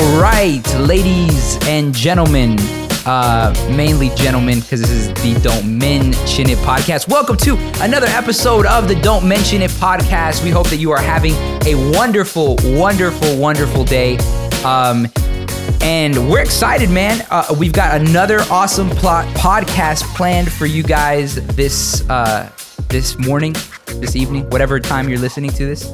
[0.00, 2.56] All right, ladies and gentlemen,
[3.04, 7.08] uh, mainly gentlemen, because this is the Don't Mention It podcast.
[7.08, 10.44] Welcome to another episode of the Don't Mention It podcast.
[10.44, 11.32] We hope that you are having
[11.66, 14.18] a wonderful, wonderful, wonderful day.
[14.64, 15.08] Um,
[15.80, 17.26] and we're excited, man.
[17.28, 22.48] Uh, we've got another awesome plot podcast planned for you guys this uh,
[22.88, 23.52] this morning,
[23.96, 25.90] this evening, whatever time you're listening to this.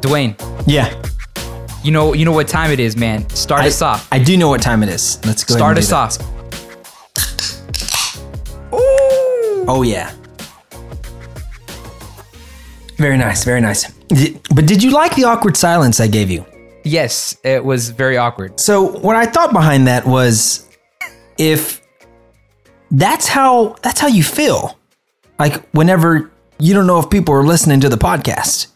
[0.00, 0.36] Dwayne,
[0.68, 0.94] Yeah.
[1.84, 3.28] You know you know what time it is, man.
[3.30, 4.08] Start I, us off.
[4.10, 5.24] I do know what time it is.
[5.24, 6.18] Let's go Start us off.
[6.18, 6.34] that.
[9.66, 10.12] Oh, yeah.
[12.96, 13.44] Very nice.
[13.44, 13.90] Very nice.
[14.54, 16.44] But did you like the awkward silence I gave you?
[16.84, 18.60] Yes, it was very awkward.
[18.60, 20.68] So, what I thought behind that was
[21.38, 21.80] if
[22.90, 24.78] that's how that's how you feel.
[25.38, 28.68] Like whenever you don't know if people are listening to the podcast.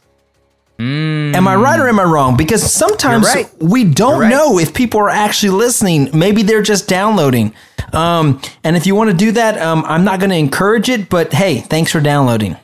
[0.80, 2.36] Am I right or am I wrong?
[2.36, 3.50] Because sometimes right.
[3.58, 4.30] we don't right.
[4.30, 6.10] know if people are actually listening.
[6.16, 7.52] Maybe they're just downloading.
[7.92, 11.08] Um, and if you want to do that, um, I'm not going to encourage it.
[11.08, 12.56] But hey, thanks for downloading.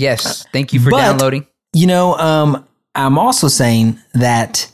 [0.00, 1.46] Yes, thank you for But- downloading.
[1.72, 4.72] You know, um, I'm also saying that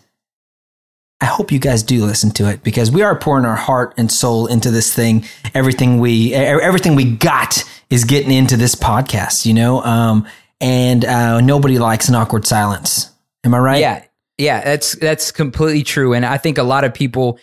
[1.20, 4.10] I hope you guys do listen to it because we are pouring our heart and
[4.10, 5.26] soul into this thing.
[5.54, 9.44] Everything we, everything we got is getting into this podcast.
[9.44, 10.26] You know, um,
[10.60, 13.10] and uh, nobody likes an awkward silence.
[13.44, 13.80] Am I right?
[13.80, 14.04] Yeah,
[14.38, 16.12] yeah, that's that's completely true.
[16.14, 17.38] And I think a lot of people,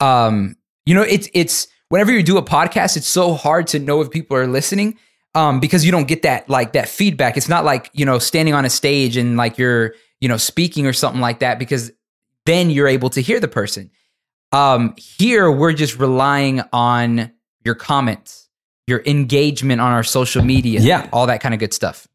[0.00, 0.56] um,
[0.86, 4.10] you know, it's it's whenever you do a podcast, it's so hard to know if
[4.10, 4.98] people are listening,
[5.34, 7.36] um, because you don't get that like that feedback.
[7.36, 10.86] It's not like you know standing on a stage and like you're you know speaking
[10.86, 11.92] or something like that because
[12.46, 13.90] then you're able to hear the person.
[14.52, 17.32] Um, here we're just relying on
[17.64, 18.48] your comments,
[18.86, 21.08] your engagement on our social media, Yeah.
[21.12, 22.06] all that kind of good stuff.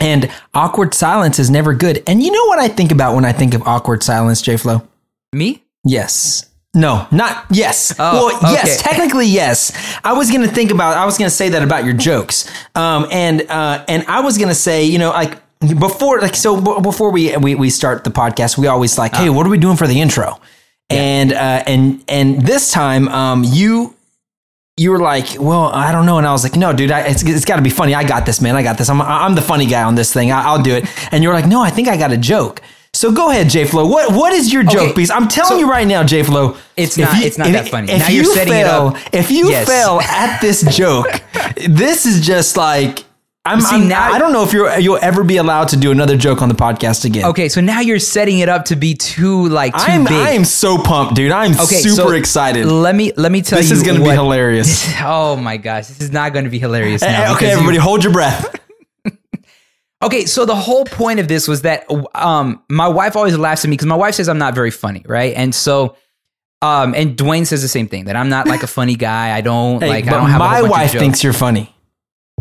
[0.00, 2.02] And awkward silence is never good.
[2.06, 4.86] And you know what I think about when I think of awkward silence, J Flow?
[5.32, 5.62] Me?
[5.84, 6.46] Yes.
[6.74, 7.94] No, not yes.
[7.98, 9.72] Oh, well, yes, technically yes.
[10.04, 10.98] I was gonna think about.
[10.98, 14.54] I was gonna say that about your jokes, um, and uh, and I was gonna
[14.54, 18.58] say, you know, like before, like so b- before we we we start the podcast,
[18.58, 20.38] we always like, hey, what are we doing for the intro?
[20.90, 20.98] Yeah.
[20.98, 23.94] And uh, and and this time, um, you
[24.78, 27.22] you were like, well, I don't know, and I was like, no, dude, I, it's,
[27.24, 27.94] it's got to be funny.
[27.94, 28.56] I got this, man.
[28.56, 28.90] I got this.
[28.90, 30.30] I'm I'm the funny guy on this thing.
[30.30, 30.84] I, I'll do it.
[31.12, 32.60] And you were like, no, I think I got a joke.
[32.92, 33.86] So go ahead, J Flow.
[33.86, 34.76] What what is your joke?
[34.82, 37.68] Okay, Because I'm telling so- you right now, J Flow, It's not- it's not that
[37.68, 37.90] funny.
[37.90, 38.96] If Now you you're setting it fail, up.
[39.14, 39.66] if you Yes.
[39.66, 41.22] fail at this joke,
[41.68, 43.04] this is just like
[43.46, 43.60] I'm.
[43.60, 46.16] See, I'm- now- I don't know if you're you'll ever be allowed to do another
[46.16, 47.24] joke on the podcast again.
[47.26, 50.12] Okay, so now you're setting it up to be too like too I'm big.
[50.12, 51.32] I am so pumped, dude.
[51.32, 52.66] I'm okay, super so excited.
[52.66, 53.76] Let me let me tell This you.
[53.76, 54.86] This is going to be hilarious.
[55.02, 57.02] Oh my gosh, this is not going to be hilarious.
[57.02, 58.54] Eh, Now okay, because you- everybody, hold your breath.
[60.02, 63.68] Okay, so the whole point of this was that um my wife always laughs at
[63.68, 65.34] me because my wife says I'm not very funny, right?
[65.34, 65.96] And so
[66.60, 69.34] um and Dwayne says the same thing that I'm not like a funny guy.
[69.34, 71.74] I don't Hey, like I don't have my wife thinks you're funny,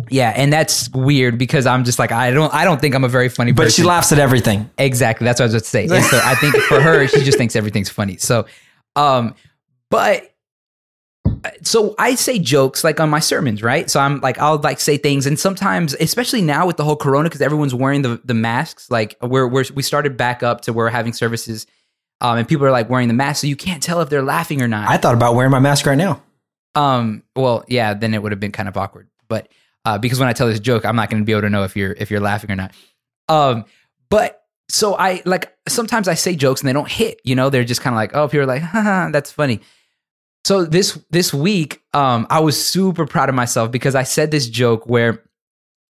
[0.09, 3.09] yeah, and that's weird because I'm just like I don't I don't think I'm a
[3.09, 3.65] very funny person.
[3.65, 4.69] but she laughs at everything.
[4.77, 5.25] Exactly.
[5.25, 5.87] That's what I was about to say.
[5.91, 8.17] And so I think for her, she just thinks everything's funny.
[8.17, 8.45] So,
[8.95, 9.35] um,
[9.89, 10.35] but
[11.61, 13.89] so I say jokes like on my sermons, right?
[13.89, 17.29] So I'm like, I'll like say things, and sometimes, especially now with the whole Corona,
[17.29, 18.89] because everyone's wearing the the masks.
[18.91, 21.65] Like we're we're we started back up to where we're having services,
[22.21, 24.61] um, and people are like wearing the mask, so you can't tell if they're laughing
[24.61, 24.89] or not.
[24.89, 26.21] I thought about wearing my mask right now.
[26.75, 29.07] Um, well, yeah, then it would have been kind of awkward.
[29.27, 29.47] But
[29.85, 31.63] uh, because when I tell this joke, I'm not going to be able to know
[31.63, 32.73] if you're if you're laughing or not.
[33.29, 33.65] Um,
[34.09, 37.21] but so I like sometimes I say jokes and they don't hit.
[37.23, 39.61] You know, they're just kind of like, oh, people are like, haha, that's funny.
[40.43, 44.49] So this this week, um, I was super proud of myself because I said this
[44.49, 45.23] joke where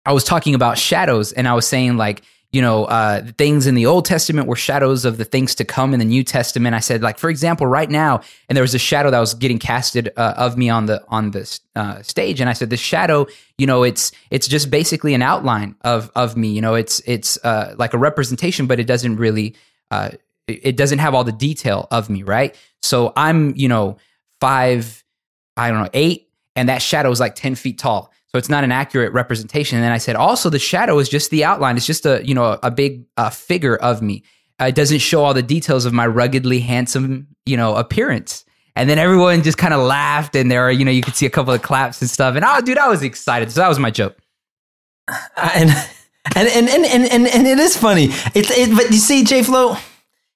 [0.05, 3.75] I was talking about shadows and I was saying like, you know, uh, things in
[3.75, 6.75] the Old Testament were shadows of the things to come in the New Testament.
[6.75, 9.59] I said, like, for example, right now, and there was a shadow that was getting
[9.59, 13.27] casted uh, of me on the on the uh, stage, and I said, the shadow,
[13.59, 16.49] you know, it's it's just basically an outline of of me.
[16.49, 19.55] You know, it's it's uh, like a representation, but it doesn't really,
[19.91, 20.11] uh,
[20.47, 22.55] it doesn't have all the detail of me, right?
[22.81, 23.97] So I'm, you know,
[24.39, 25.03] five,
[25.55, 28.08] I don't know, eight, and that shadow is like 10 feet tall.
[28.31, 29.77] So it's not an accurate representation.
[29.77, 31.77] And then I said, also the shadow is just the outline.
[31.77, 34.23] It's just a, you know, a big uh, figure of me.
[34.61, 38.45] Uh, it doesn't show all the details of my ruggedly handsome, you know, appearance.
[38.75, 41.25] And then everyone just kind of laughed and there are, you know, you could see
[41.25, 42.35] a couple of claps and stuff.
[42.35, 43.51] And oh, dude, I was excited.
[43.51, 44.17] So that was my joke.
[45.35, 45.71] and
[46.35, 48.09] and and and and, and, and it is funny.
[48.35, 49.75] It's it, but you see, J Flow,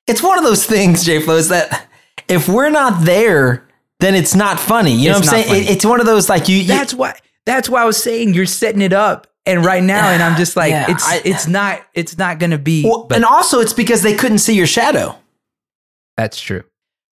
[0.08, 1.88] it's one of those things, J Flow, is that
[2.28, 3.68] if we're not there,
[4.00, 4.94] then it's not funny.
[4.94, 5.64] You know It's what I'm saying?
[5.64, 6.58] It, it's one of those like you.
[6.58, 9.28] you That's why, that's why I was saying you're setting it up.
[9.46, 12.52] And right now, and I'm just like, Yeah, it's, I- it's not, it's not going
[12.52, 15.18] to be, well, and also it's because they couldn't see your shadow.
[16.16, 16.64] That's true.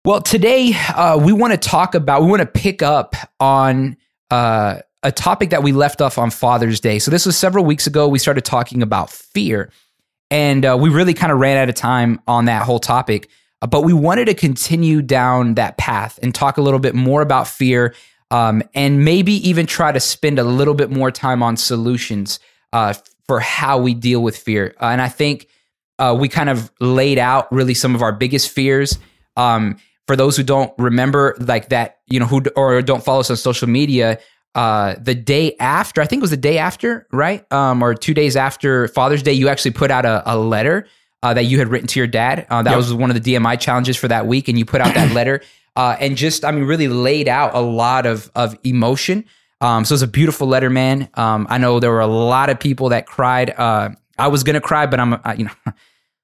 [0.06, 3.98] Well, today uh, we want to talk about, we want to pick up on
[4.30, 7.00] uh, a topic that we left off on Father's Day.
[7.00, 8.08] So this was several weeks ago.
[8.08, 9.72] We started talking about fear,
[10.30, 13.30] and uh, we really kind of ran out of time on that whole topic.
[13.68, 17.48] But we wanted to continue down that path and talk a little bit more about
[17.48, 17.94] fear,
[18.31, 22.40] um, and maybe even try to spend a little bit more time on solutions
[22.74, 22.94] uh,
[23.28, 24.76] for how we deal with fear.
[24.81, 25.48] Uh, and I think
[25.98, 28.98] uh, we kind of laid out really some of our biggest fears.
[29.36, 29.78] Um,
[30.08, 33.38] for those who don't remember, like that, you know, who or don't follow us on
[33.38, 34.20] social media,
[34.56, 37.50] uh, the day after, I think it was the day after, right?
[37.52, 40.88] Um, or two days after Father's Day, you actually put out a, a letter
[41.22, 42.48] uh, that you had written to your dad.
[42.50, 42.78] Uh, that yep.
[42.78, 45.42] was one of the DMI challenges for that week, and you put out that letter
[45.75, 49.25] uh, and just, I mean, really laid out a lot of of emotion.
[49.62, 51.10] Um, so it's a beautiful letter, man.
[51.16, 53.50] Um, I know there were a lot of people that cried.
[53.50, 55.74] Uh, I was gonna cry, but I'm, you know,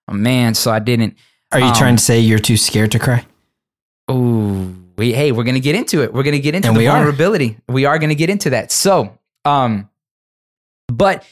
[0.08, 1.18] a man, so I didn't.
[1.52, 3.26] Are you um, trying to say you're too scared to cry?
[4.08, 6.14] Oh, we hey, we're gonna get into it.
[6.14, 7.58] We're gonna get into and the we vulnerability.
[7.68, 7.74] Are.
[7.74, 8.72] We are gonna get into that.
[8.72, 9.90] So, um,
[10.88, 11.26] but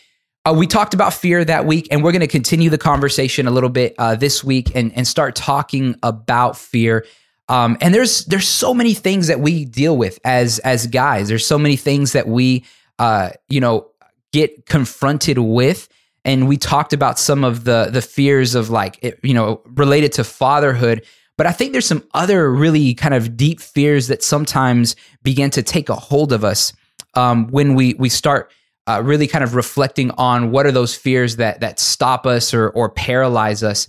[0.46, 3.70] uh, we talked about fear that week, and we're gonna continue the conversation a little
[3.70, 7.06] bit uh, this week and and start talking about fear.
[7.54, 11.28] Um, and there's there's so many things that we deal with as as guys.
[11.28, 12.66] There's so many things that we
[12.98, 13.92] uh, you know
[14.32, 15.88] get confronted with.
[16.26, 20.24] And we talked about some of the the fears of like you know related to
[20.24, 21.06] fatherhood.
[21.36, 25.64] But i think there's some other really kind of deep fears that sometimes begin to
[25.64, 26.74] take a hold of us
[27.16, 28.52] um, when we we start
[28.86, 32.70] uh, really kind of reflecting on what are those fears that that stop us or
[32.70, 33.88] or paralyze us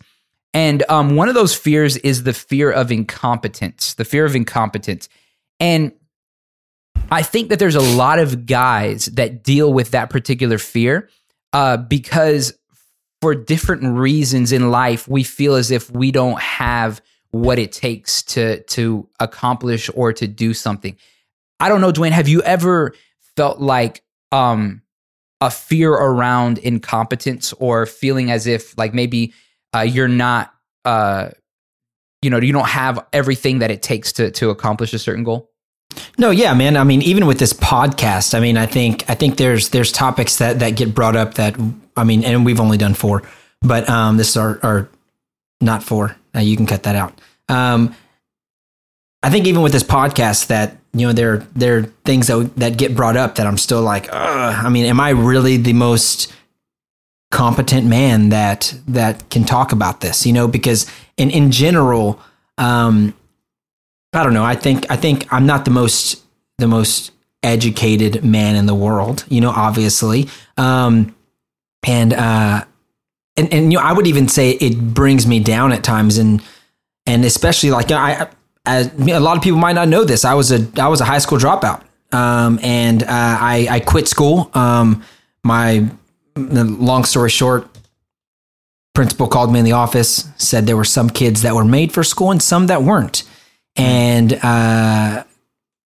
[0.55, 5.09] and um, one of those fears is the fear of incompetence the fear of incompetence
[5.61, 5.93] and
[7.11, 11.09] i think that there's a lot of guys that deal with that particular fear
[11.55, 12.53] uh, because
[13.25, 18.23] for different reasons in life, we feel as if we don't have what it takes
[18.23, 20.95] to to accomplish or to do something.
[21.59, 22.11] I don't know, Dwayne.
[22.11, 22.93] Have you ever
[23.35, 24.83] felt like um,
[25.41, 29.33] a fear around incompetence or feeling as if like maybe
[29.75, 30.55] uh, you're not,
[30.85, 31.31] uh,
[32.23, 35.51] you know, you don't have everything that it takes to to accomplish a certain goal?
[36.19, 36.77] No, yeah, man.
[36.77, 40.37] I mean, even with this podcast, I mean, I think I think there's there's topics
[40.37, 41.57] that that get brought up that
[41.97, 43.23] I mean, and we've only done four,
[43.61, 44.89] but um, this is our, our
[45.61, 46.17] not four.
[46.35, 47.21] Uh, you can cut that out.
[47.49, 47.95] Um,
[49.23, 52.77] I think even with this podcast, that you know, there there are things that that
[52.77, 56.33] get brought up that I'm still like, I mean, am I really the most
[57.35, 60.25] competent man that that can talk about this?
[60.25, 62.21] You know, because in in general,
[62.57, 63.13] um,
[64.13, 64.45] I don't know.
[64.45, 66.23] I think I think I'm not the most
[66.59, 67.11] the most
[67.43, 69.25] educated man in the world.
[69.29, 71.15] You know, obviously, um,
[71.87, 72.65] and uh,
[73.37, 76.41] and and you know, I would even say it brings me down at times, and
[77.05, 78.29] and especially like I,
[78.65, 80.25] as, a lot of people might not know this.
[80.25, 81.83] I was a I was a high school dropout,
[82.13, 84.51] um, and uh, I I quit school.
[84.55, 85.03] Um,
[85.43, 85.89] my
[86.37, 87.69] long story short,
[88.95, 92.03] principal called me in the office, said there were some kids that were made for
[92.05, 93.25] school and some that weren't
[93.77, 95.25] and uh,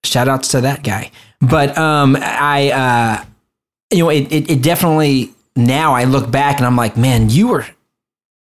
[0.05, 1.11] shout outs to that guy.
[1.41, 3.25] But um, I, uh,
[3.91, 7.49] you know, it, it, it definitely now I look back and I'm like, man, you
[7.49, 7.67] were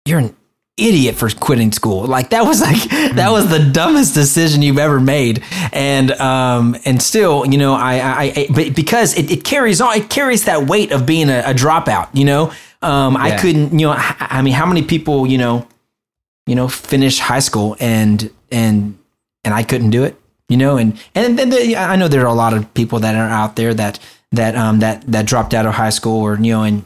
[0.05, 0.35] you're an
[0.79, 2.07] idiot for quitting school.
[2.07, 2.83] Like that was like
[3.15, 5.43] that was the dumbest decision you've ever made.
[5.73, 9.97] And um and still, you know, I I, I but because it, it carries on,
[9.97, 12.09] it carries that weight of being a, a dropout.
[12.13, 13.23] You know, um, yeah.
[13.23, 13.79] I couldn't.
[13.79, 15.67] You know, I mean, how many people you know,
[16.47, 18.99] you know, finish high school and and
[19.45, 20.17] and I couldn't do it,
[20.49, 23.15] you know, and and then the, I know there are a lot of people that
[23.15, 23.99] are out there that
[24.33, 26.85] that um that that dropped out of high school or you know and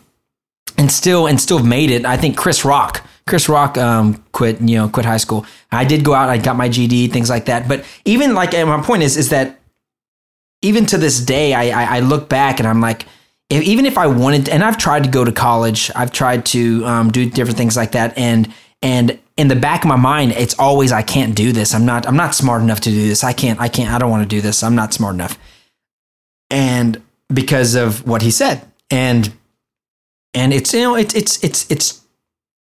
[0.78, 2.04] and still and still made it.
[2.04, 5.46] I think Chris Rock, Chris Rock um quit, you know, quit high school.
[5.70, 7.68] I did go out, I got my GED, things like that.
[7.68, 9.60] But even like my point is is that
[10.62, 13.06] even to this day, I I, I look back and I'm like.
[13.50, 16.86] If, even if I wanted, and I've tried to go to college, I've tried to
[16.86, 18.50] um, do different things like that, and
[18.82, 22.06] and in the back of my mind it's always i can't do this i'm not
[22.06, 24.28] i'm not smart enough to do this i can't i can't i don't want to
[24.28, 25.38] do this i'm not smart enough
[26.50, 27.00] and
[27.32, 29.32] because of what he said and
[30.34, 32.01] and it's you know it's it's it's it's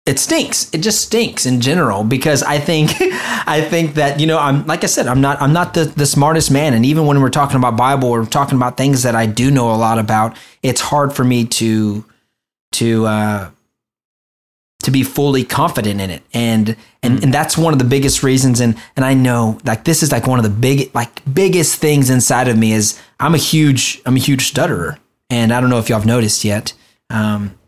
[0.05, 0.73] it stinks.
[0.75, 4.83] It just stinks in general because i think i think that you know i'm like
[4.83, 6.75] i said i'm not i'm not the, the smartest man.
[6.75, 9.73] And even when we're talking about bible or talking about things that i do know
[9.73, 12.05] a lot about it's hard for me to
[12.73, 13.51] to uh
[14.83, 16.23] to be fully confident in it.
[16.35, 17.23] And and mm.
[17.23, 18.61] and that's one of the biggest reasons.
[18.61, 22.11] And and I know like this is like one of the big like biggest things
[22.11, 24.99] inside of me is I'm a huge I'm a huge stutterer.
[25.31, 26.75] And I don't know if y'all have noticed yet.
[27.09, 27.59] Um,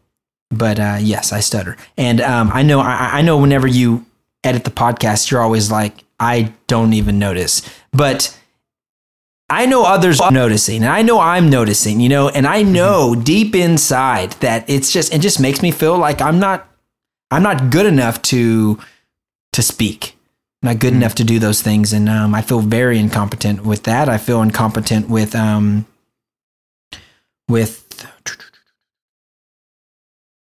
[0.51, 4.07] but uh, yes I stutter and um, I know I, I know whenever you
[4.45, 7.63] edit the podcast, you're always like, I don't even notice.
[7.93, 8.39] But
[9.51, 13.15] I know others are noticing, and I know I'm noticing, you know, and I know
[13.15, 16.69] deep inside that it's just it just makes me feel like I'm not
[17.31, 18.79] I'm not good enough to
[19.53, 20.17] to speak.
[20.63, 23.83] I'm not good enough to do those things, and um, I feel very incompetent with
[23.83, 24.09] that.
[24.09, 25.87] I feel incompetent with um
[27.47, 27.84] with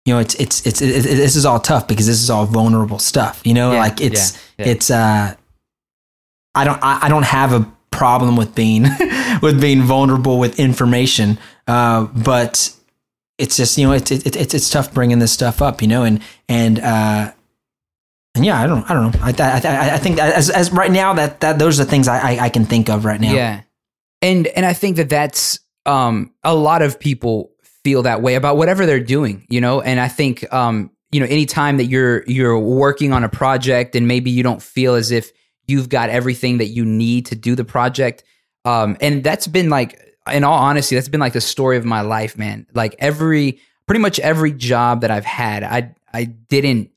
[0.04, 2.98] you know it's it's it's, it's, this is all tough because this is all vulnerable
[2.98, 3.40] stuff.
[3.44, 4.72] You know, Yeah, like it's yeah, yeah.
[4.72, 5.34] it's uh
[6.54, 8.82] I don't I, I don't have a problem with being
[9.42, 12.74] with being vulnerable with information, uh, but
[13.38, 16.02] it's just you know it's it, it's it's tough bringing this stuff up, you know,
[16.04, 17.32] and and uh,
[18.34, 19.20] and yeah, I don't I don't know.
[19.22, 22.08] I I I, I think as as right now that that those are the things
[22.08, 23.32] I, I I can think of right now.
[23.32, 23.62] Yeah.
[24.20, 27.53] And and I think that that's um a lot of people
[27.84, 29.80] feel that way about whatever they're doing, you know?
[29.80, 34.08] And I think um you know anytime that you're you're working on a project and
[34.08, 35.30] maybe you don't feel as if
[35.66, 38.24] you've got everything that you need to do the project
[38.64, 40.00] um and that's been like
[40.32, 42.66] in all honesty that's been like the story of my life, man.
[42.74, 46.90] Like every pretty much every job that I've had, I I didn't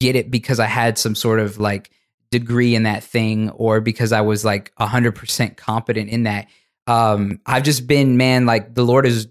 [0.00, 1.90] get it because I had some sort of like
[2.30, 6.48] degree in that thing or because I was like 100% competent in that.
[6.86, 9.28] Um, I've just been, man, like the Lord has,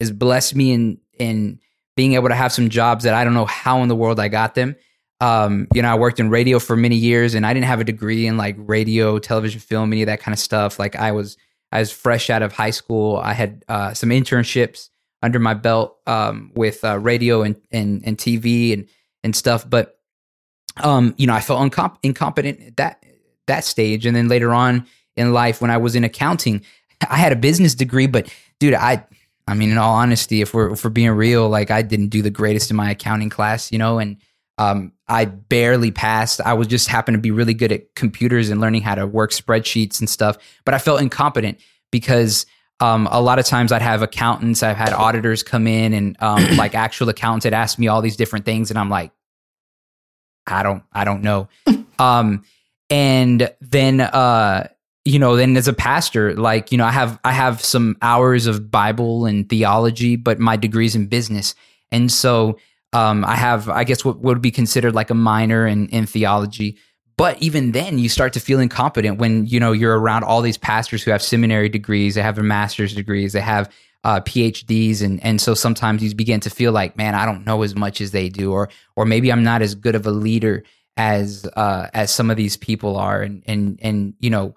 [0.00, 1.60] has blessed me in, in
[1.96, 4.28] being able to have some jobs that I don't know how in the world I
[4.28, 4.76] got them.
[5.20, 7.84] Um, you know, I worked in radio for many years and I didn't have a
[7.84, 10.78] degree in like radio, television, film, any of that kind of stuff.
[10.78, 11.36] Like I was,
[11.72, 13.16] I was fresh out of high school.
[13.16, 14.90] I had, uh, some internships
[15.22, 18.88] under my belt, um, with, uh, radio and, and, and TV and,
[19.24, 19.68] and stuff.
[19.68, 19.98] But,
[20.76, 21.60] um, you know, I felt
[22.02, 23.04] incompetent at that
[23.48, 24.86] that stage, and then later on
[25.16, 26.62] in life, when I was in accounting,
[27.10, 29.04] I had a business degree, but dude, I,
[29.48, 32.22] I mean, in all honesty, if we're if we're being real, like I didn't do
[32.22, 34.18] the greatest in my accounting class, you know, and
[34.58, 36.40] um, I barely passed.
[36.40, 39.30] I was just happened to be really good at computers and learning how to work
[39.30, 42.44] spreadsheets and stuff, but I felt incompetent because
[42.80, 46.44] um, a lot of times I'd have accountants, I've had auditors come in and um,
[46.56, 49.12] like actual accountants had asked me all these different things, and I'm like,
[50.46, 51.48] I don't I don't know.
[51.98, 52.44] um
[52.90, 54.68] and then uh
[55.08, 58.46] you know then as a pastor like you know I have I have some hours
[58.46, 61.54] of Bible and theology but my degree's in business.
[61.90, 62.58] And so
[62.92, 66.76] um I have I guess what would be considered like a minor in in theology.
[67.16, 70.58] But even then you start to feel incompetent when you know you're around all these
[70.58, 73.70] pastors who have seminary degrees, they have their master's degrees, they have
[74.04, 77.62] uh, PhDs, and and so sometimes you begin to feel like, man, I don't know
[77.62, 80.62] as much as they do, or or maybe I'm not as good of a leader
[80.96, 84.54] as uh, as some of these people are, and and and you know,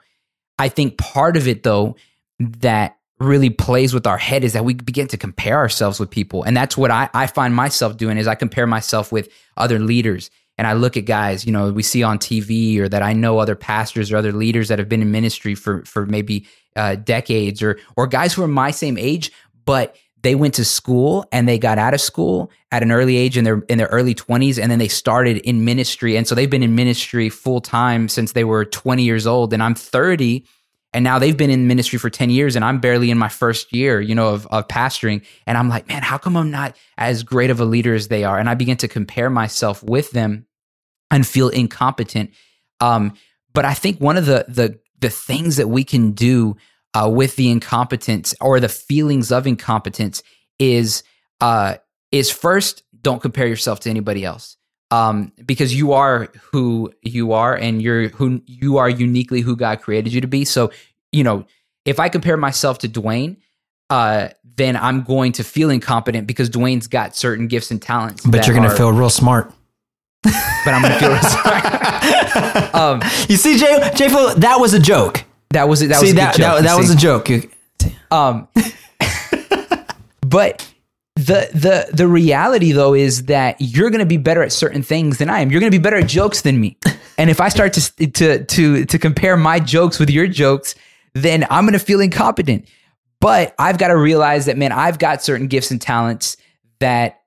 [0.61, 1.95] I think part of it though
[2.39, 6.43] that really plays with our head is that we begin to compare ourselves with people,
[6.43, 10.29] and that's what I I find myself doing is I compare myself with other leaders.
[10.57, 13.39] And I look at guys, you know, we see on TV, or that I know
[13.39, 17.63] other pastors or other leaders that have been in ministry for for maybe uh, decades
[17.63, 19.31] or or guys who are my same age,
[19.65, 23.37] but they went to school and they got out of school at an early age
[23.37, 26.49] in their in their early 20s and then they started in ministry and so they've
[26.49, 30.45] been in ministry full time since they were 20 years old and I'm 30
[30.93, 33.73] and now they've been in ministry for 10 years and I'm barely in my first
[33.73, 35.23] year, you know, of, of pastoring.
[35.47, 38.25] And I'm like, man, how come I'm not as great of a leader as they
[38.25, 38.37] are?
[38.37, 40.45] And I begin to compare myself with them
[41.09, 42.31] and feel incompetent.
[42.81, 43.13] Um,
[43.53, 46.57] but I think one of the the the things that we can do
[46.93, 50.23] uh, with the incompetence or the feelings of incompetence
[50.59, 51.03] is
[51.39, 51.75] uh,
[52.11, 54.57] is first don't compare yourself to anybody else
[54.91, 59.81] um, because you are who you are and you're who you are uniquely who God
[59.81, 60.45] created you to be.
[60.45, 60.71] So
[61.11, 61.45] you know
[61.85, 63.37] if I compare myself to Dwayne.
[63.89, 68.25] Uh, then I'm going to feel incompetent because Dwayne's got certain gifts and talents.
[68.25, 69.51] But you're going to feel real smart.
[70.23, 70.33] but
[70.67, 71.09] I'm going to feel.
[71.09, 71.21] real
[72.73, 75.23] um, You see, Jay, Jay, that was a joke.
[75.51, 77.29] That was that see, was that, joke, that, that was a joke.
[78.09, 78.47] Um,
[80.21, 80.67] but
[81.15, 85.17] the the the reality though is that you're going to be better at certain things
[85.17, 85.51] than I am.
[85.51, 86.77] You're going to be better at jokes than me.
[87.17, 90.75] And if I start to to to to compare my jokes with your jokes,
[91.13, 92.67] then I'm going to feel incompetent.
[93.19, 96.37] But I've got to realize that man, I've got certain gifts and talents
[96.79, 97.21] that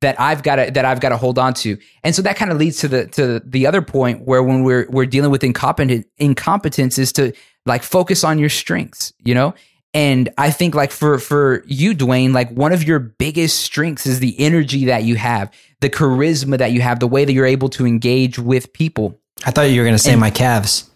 [0.00, 1.76] that I've got to that I've got to hold on to.
[2.02, 4.86] And so that kind of leads to the to the other point where when we're
[4.90, 7.32] we're dealing with incompetent incompetence is to
[7.66, 9.54] like focus on your strengths, you know?
[9.92, 14.18] And I think like for for you Dwayne, like one of your biggest strengths is
[14.18, 17.68] the energy that you have, the charisma that you have, the way that you're able
[17.70, 19.18] to engage with people.
[19.46, 20.90] I thought you were going to say my calves.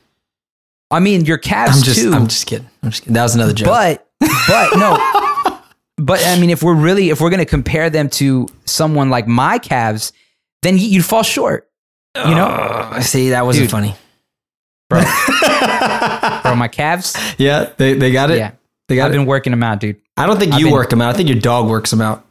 [0.91, 2.13] I mean, your calves I'm just, too.
[2.13, 2.69] I'm just kidding.
[2.83, 3.15] I'm just kidding.
[3.15, 3.67] That was another joke.
[3.67, 4.09] But
[4.49, 4.97] but no.
[5.97, 9.29] but I mean, if we're really if we're going to compare them to someone like
[9.29, 10.13] my calves,
[10.63, 11.71] then you'd fall short.
[12.17, 13.71] You know, See, that wasn't Dude.
[13.71, 13.95] funny.
[14.89, 15.01] Bro,
[16.43, 17.17] bro, my calves.
[17.39, 18.39] Yeah, they, they got it.
[18.39, 18.53] Yeah,
[18.89, 19.19] They got I've it.
[19.19, 20.01] been working them out, dude.
[20.17, 21.15] I don't think I've you been- work them out.
[21.15, 22.25] I think your dog works them out.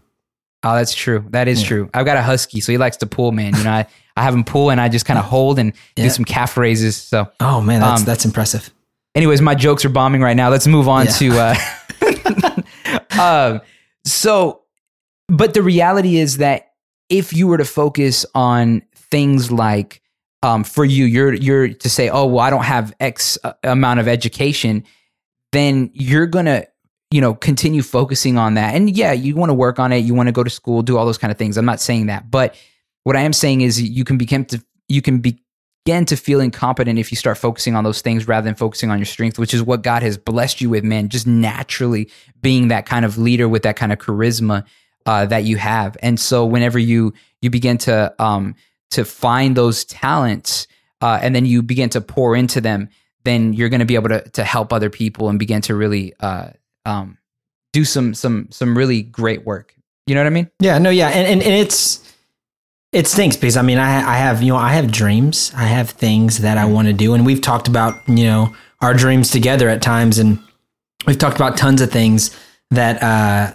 [0.64, 1.24] Oh, that's true.
[1.30, 1.90] That is true.
[1.94, 3.56] I've got a husky, so he likes to pull, man.
[3.56, 3.86] You know, I,
[4.18, 6.06] I have him pull and I just kind of hold and Yeah.
[6.06, 6.98] do some calf raises.
[6.98, 8.72] So, Oh man, that's Um, that's impressive.
[9.14, 10.50] anyways, my jokes are bombing right now.
[10.50, 11.56] Let's move on to uh
[13.20, 13.62] um
[14.06, 14.62] so
[15.28, 16.72] but the reality is that
[17.10, 20.02] if you were to focus on things like
[20.48, 24.00] um for you you're you're to say oh well I don't have x uh, amount
[24.00, 24.84] of education
[25.51, 26.68] then you're to
[27.12, 28.75] you know continue focusing on that.
[28.75, 30.98] And yeah you want to work on it you want to go to school do
[30.98, 31.58] all those kind of things.
[31.58, 32.32] I'm not saying that.
[32.32, 32.56] But
[33.04, 37.00] what i am saying is you can become to you can begin to feel incompetent
[37.00, 39.63] if you start focusing on those things rather than focusing on your strength which is
[39.63, 42.10] what god has blessed you with man just naturally
[42.42, 44.66] being that kind of leader with that kind of charisma
[45.08, 45.98] uh, that you have.
[46.01, 48.56] And so whenever you you begin to um
[48.91, 50.67] to find those talents
[51.01, 52.89] uh, and then you begin to pour into them
[53.27, 56.13] then you're going to be able to to help other people and begin to really
[56.22, 56.50] uh,
[56.86, 57.17] um,
[57.74, 59.75] do some some some really great work.
[60.08, 60.50] You know what I mean?
[60.60, 62.01] Yeah, no, yeah, and and, and it's
[62.94, 65.89] it stinks because I mean I I have you know I have dreams, I have
[65.89, 69.67] things that I want to do, and we've talked about you know our dreams together
[69.67, 70.39] at times, and
[71.06, 72.36] we've talked about tons of things
[72.72, 73.53] that uh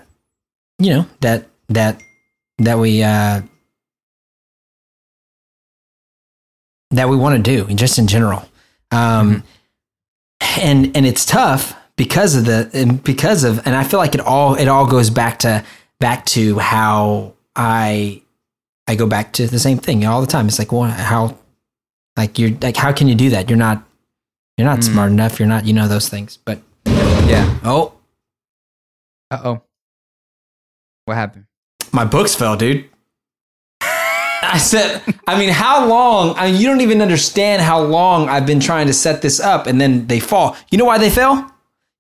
[0.79, 2.03] you know that that
[2.59, 3.41] that we uh
[6.93, 8.47] that we want to do just in general
[8.91, 9.43] um
[10.61, 14.21] and and it's tough because of the and because of and I feel like it
[14.21, 15.65] all it all goes back to
[16.01, 18.23] back to how I
[18.89, 20.49] I go back to the same thing all the time.
[20.49, 21.39] It's like well how
[22.17, 23.49] like you're like how can you do that?
[23.49, 23.83] You're not
[24.59, 24.85] you're not Mm.
[24.85, 25.39] smart enough.
[25.39, 26.39] You're not you know those things.
[26.45, 27.59] But Yeah.
[27.65, 27.93] oh
[29.31, 29.63] Uh oh.
[31.05, 31.47] What happened?
[31.93, 32.89] my books fell, dude.
[34.43, 36.35] I said, I mean, how long?
[36.37, 39.67] I mean, you don't even understand how long I've been trying to set this up,
[39.67, 40.57] and then they fall.
[40.71, 41.52] You know why they fell?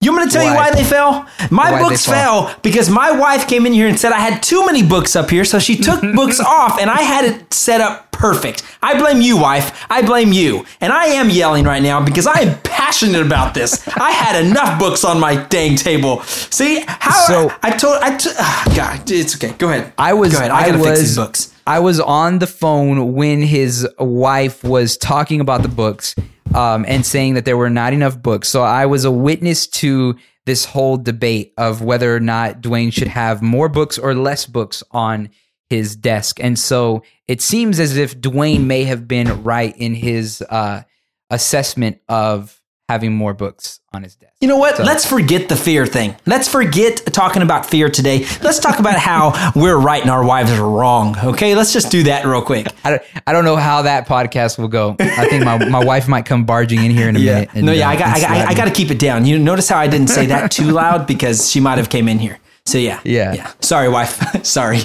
[0.02, 0.70] You want me to tell you Why?
[0.70, 1.26] why they fell?
[1.50, 4.66] My Why'd books fell because my wife came in here and said I had too
[4.66, 8.10] many books up here, so she took books off, and I had it set up
[8.10, 8.64] perfect.
[8.82, 9.86] I blame you, wife.
[9.88, 13.86] I blame you, and I am yelling right now because I am passionate about this.
[13.96, 16.22] I had enough books on my dang table.
[16.22, 19.54] See how So- I told I t- ah, God, it's okay.
[19.56, 19.92] Go ahead.
[19.96, 20.50] I was Go ahead.
[20.50, 21.54] I I gotta was fix these books.
[21.64, 26.16] I was on the phone when his wife was talking about the books
[26.54, 28.48] um, and saying that there were not enough books.
[28.48, 33.08] So I was a witness to this whole debate of whether or not Dwayne should
[33.08, 35.30] have more books or less books on
[35.68, 36.38] his desk.
[36.40, 40.82] And so it seems as if Dwayne may have been right in his uh,
[41.30, 42.61] assessment of
[42.92, 44.32] having more books on his desk.
[44.40, 44.76] You know what?
[44.76, 46.14] So- Let's forget the fear thing.
[46.26, 48.24] Let's forget talking about fear today.
[48.42, 51.16] Let's talk about how we're right and our wives are wrong.
[51.18, 52.66] Okay, let's just do that real quick.
[52.84, 54.96] I don't, I don't know how that podcast will go.
[55.00, 57.48] I think my, my wife might come barging in here in a minute.
[57.54, 59.24] and, no, yeah, uh, I got I, got, I got to keep it down.
[59.26, 62.18] You notice how I didn't say that too loud because she might have came in
[62.18, 62.38] here.
[62.64, 63.32] So yeah, Yeah.
[63.34, 63.52] yeah.
[63.60, 64.44] Sorry, wife.
[64.46, 64.80] Sorry.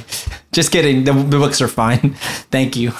[0.51, 1.03] Just kidding.
[1.03, 2.15] The, the books are fine.
[2.49, 2.91] Thank you.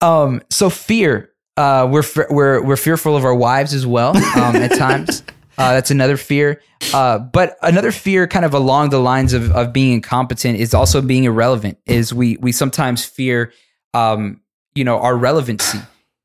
[0.00, 1.30] Um, so fear.
[1.56, 4.16] Uh, we're we're we're fearful of our wives as well.
[4.16, 5.22] Um, at times,
[5.58, 6.60] uh, that's another fear.
[6.92, 11.00] Uh, but another fear, kind of along the lines of of being incompetent, is also
[11.00, 11.78] being irrelevant.
[11.86, 13.52] Is we we sometimes fear,
[13.92, 14.40] um,
[14.74, 15.78] you know, our relevancy,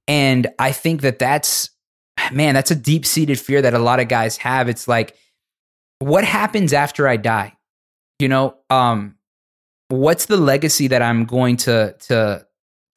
[0.07, 1.69] and I think that that's
[2.31, 4.67] man, that's a deep seated fear that a lot of guys have.
[4.67, 5.15] It's like,
[5.99, 7.55] what happens after I die?
[8.17, 9.15] You know, um,
[9.89, 12.45] what's the legacy that I'm going to to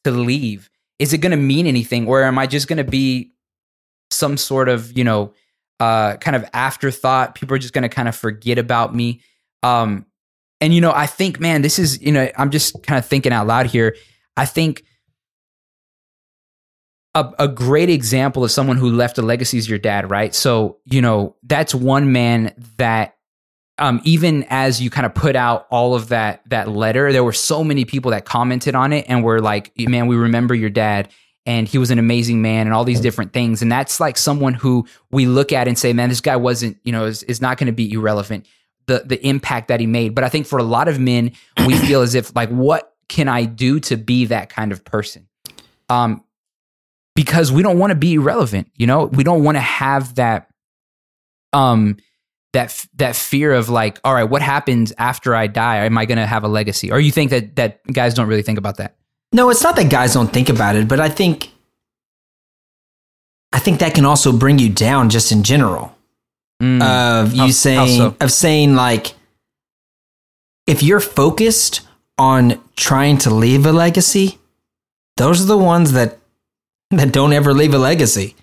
[0.04, 0.70] to leave?
[1.02, 3.32] Is it going to mean anything, or am I just going to be
[4.12, 5.34] some sort of you know
[5.80, 7.34] uh, kind of afterthought?
[7.34, 9.20] People are just going to kind of forget about me.
[9.64, 10.06] Um,
[10.60, 13.32] and you know, I think, man, this is you know, I'm just kind of thinking
[13.32, 13.96] out loud here.
[14.36, 14.84] I think
[17.16, 20.32] a, a great example of someone who left a legacy is your dad, right?
[20.32, 23.16] So you know, that's one man that
[23.78, 27.32] um, even as you kind of put out all of that that letter, there were
[27.32, 31.08] so many people that commented on it and were like, "Man, we remember your dad,
[31.46, 34.54] and he was an amazing man, and all these different things." And that's like someone
[34.54, 37.58] who we look at and say, "Man, this guy wasn't, you know, is, is not
[37.58, 38.46] going to be irrelevant."
[38.86, 41.32] The the impact that he made, but I think for a lot of men,
[41.66, 45.28] we feel as if like, what can I do to be that kind of person?
[45.88, 46.24] Um,
[47.14, 50.48] because we don't want to be irrelevant, you know, we don't want to have that,
[51.52, 51.96] um
[52.52, 55.84] that that fear of like, all right, what happens after I die?
[55.84, 56.90] Am I going to have a legacy?
[56.92, 58.96] Or you think that that guys don't really think about that?
[59.32, 61.50] No, it's not that guys don't think about it, but I think
[63.52, 65.96] I think that can also bring you down just in general.
[66.62, 66.82] Mm.
[66.82, 68.16] Of you how saying so?
[68.20, 69.14] of saying like
[70.66, 71.80] if you're focused
[72.18, 74.38] on trying to leave a legacy,
[75.16, 76.18] those are the ones that
[76.90, 78.36] that don't ever leave a legacy.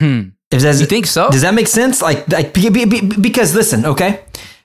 [0.00, 0.30] Hmm.
[0.52, 1.30] If that's, You think so?
[1.30, 2.02] Does that make sense?
[2.02, 4.20] Like, like be- be- be- because listen, okay?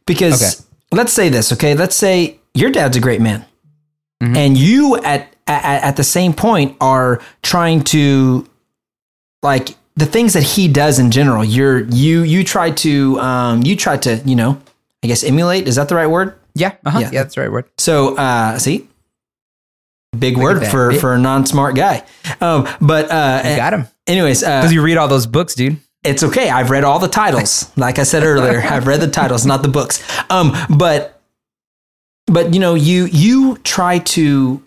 [0.06, 0.68] Because Okay.
[0.92, 1.76] let's say this, okay?
[1.76, 3.46] Let's say your dad's a great man,
[4.24, 4.36] Mhm.
[4.36, 8.46] and you at, at at the same point are trying to
[9.44, 11.44] like the things that he does in general.
[11.44, 14.60] You're you you try to um you try to you know
[15.04, 15.68] I guess emulate.
[15.68, 16.34] Is that the right word?
[16.56, 16.74] Yeah.
[16.86, 17.00] Uh-huh.
[17.00, 17.10] Yeah.
[17.12, 17.22] Yeah.
[17.24, 17.66] that's the right word.
[17.78, 18.88] So, uh, see,
[20.18, 22.04] big Look word for for a non smart guy.
[22.42, 23.88] Um, but uh, You got him.
[24.08, 25.78] Anyways, uh, Because you read all those books, dude.
[26.04, 26.50] it's okay.
[26.50, 27.72] I've read all the titles.
[27.76, 30.02] Like I said earlier, I've read the titles, not the books.
[30.30, 31.22] Um, but
[32.28, 34.62] but you know, you you try to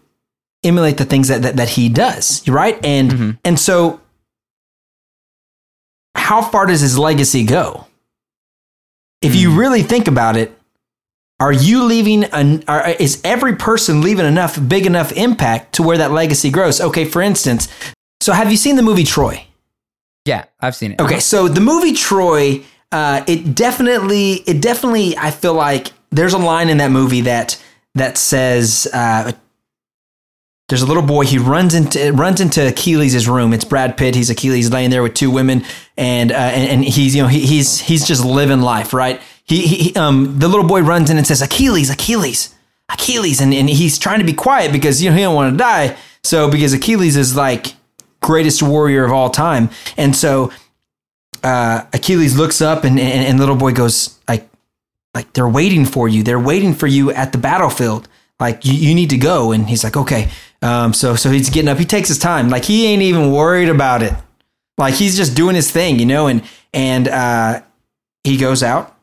[0.65, 2.79] emulate the things that that, that he does, right?
[2.85, 3.39] And Mhm.
[3.45, 4.01] and so,
[6.15, 7.87] how far does his legacy go?
[9.23, 9.59] If you Mm.
[9.59, 10.57] really think about it,
[11.39, 15.99] are you leaving an are, is every person leaving enough big enough impact to where
[15.99, 16.81] that legacy grows?
[16.81, 17.69] Okay, for instance,
[18.21, 19.47] so have you seen the movie Troy?
[20.25, 21.01] Yeah, I've seen it.
[21.01, 26.39] Okay, so the movie Troy, uh, it definitely, it definitely, I feel like there's a
[26.39, 27.63] line in that movie that
[27.95, 29.33] that says, uh,
[30.69, 31.25] there's a little boy.
[31.25, 33.53] He runs into runs into Achilles' room.
[33.53, 34.15] It's Brad Pitt.
[34.15, 35.65] He's Achilles laying there with two women,
[35.97, 39.21] and uh, and, and he's you know he, he's he's just living life, right?
[39.45, 42.55] He, he um the little boy runs in and says Achilles, Achilles,
[42.89, 45.59] Achilles, and and he's trying to be quiet because you know he don't want to
[45.59, 45.97] die.
[46.23, 47.75] So because Achilles is like
[48.21, 50.53] greatest warrior of all time, and so
[51.43, 54.49] uh, Achilles looks up and, and and little boy goes like
[55.15, 56.23] like they're waiting for you.
[56.23, 58.09] They're waiting for you at the battlefield.
[58.39, 59.53] Like you, you need to go.
[59.53, 60.31] And he's like, okay.
[60.63, 61.79] Um, so so he's getting up.
[61.79, 62.49] He takes his time.
[62.49, 64.15] Like he ain't even worried about it.
[64.79, 66.27] Like he's just doing his thing, you know.
[66.27, 67.63] And and uh,
[68.25, 68.97] he goes out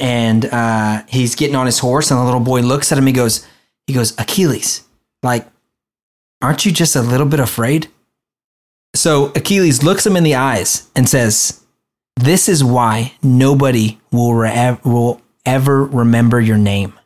[0.00, 2.10] and uh, he's getting on his horse.
[2.10, 3.06] And the little boy looks at him.
[3.06, 3.46] He goes,
[3.86, 4.84] he goes, Achilles,
[5.22, 5.46] like,
[6.40, 7.88] aren't you just a little bit afraid?
[8.94, 11.62] So Achilles looks him in the eyes and says,
[12.16, 16.98] this is why nobody will, re- will ever remember your name.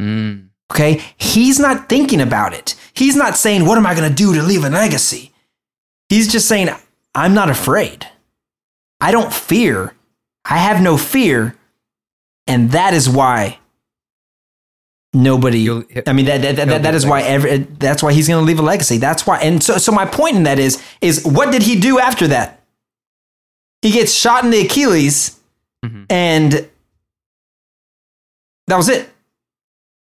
[0.00, 0.48] Mm.
[0.72, 1.02] Okay?
[1.16, 2.74] He's not thinking about it.
[2.94, 5.32] He's not saying, What am I going to do to leave a legacy?
[6.08, 6.68] He's just saying,
[7.14, 8.06] I'm not afraid.
[9.00, 9.94] I don't fear.
[10.44, 11.54] I have no fear.
[12.46, 13.59] And that is why
[15.12, 15.60] nobody.
[15.60, 18.46] You'll- I mean, that, that, that, that is why every, that's why he's going to
[18.46, 18.98] leave a legacy.
[18.98, 19.38] That's why.
[19.40, 22.60] And so, so my point in that is, is what did he do after that?
[23.82, 25.38] He gets shot in the Achilles
[25.84, 26.04] Mhm.
[26.10, 26.68] and
[28.66, 29.08] that was it.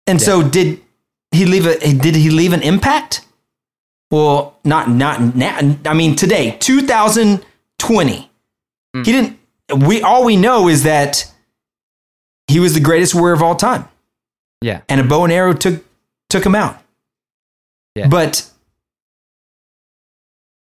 [0.08, 0.82] And so did
[1.32, 3.22] he leave a did he leave an impact?
[4.10, 5.76] Well, not not now.
[5.86, 8.30] I mean today, 2020.
[8.96, 9.06] Mm.
[9.06, 9.38] He didn't
[9.88, 11.32] we all we know is that
[12.48, 13.88] he was the greatest warrior of all time
[14.62, 14.82] Yeah.
[14.90, 15.84] and a bow and arrow took
[16.30, 16.82] took him out.
[17.96, 18.08] Yeah.
[18.08, 18.50] But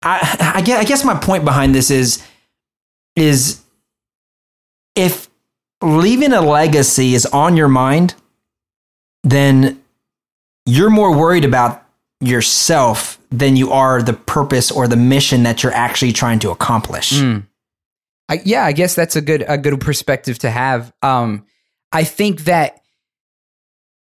[0.02, 2.26] I, I guess I guess my point behind this is
[3.16, 3.62] is
[4.96, 5.30] if
[5.82, 8.16] leaving a legacy is on your mind,
[9.24, 9.82] then
[10.66, 11.86] you're more worried about
[12.22, 17.14] yourself than you are the purpose or the mission that you're actually trying to accomplish.
[17.14, 17.46] Mm.
[18.30, 20.94] I, yeah, I guess that's a good a good perspective to have.
[21.02, 21.46] Um,
[21.92, 22.82] I think that,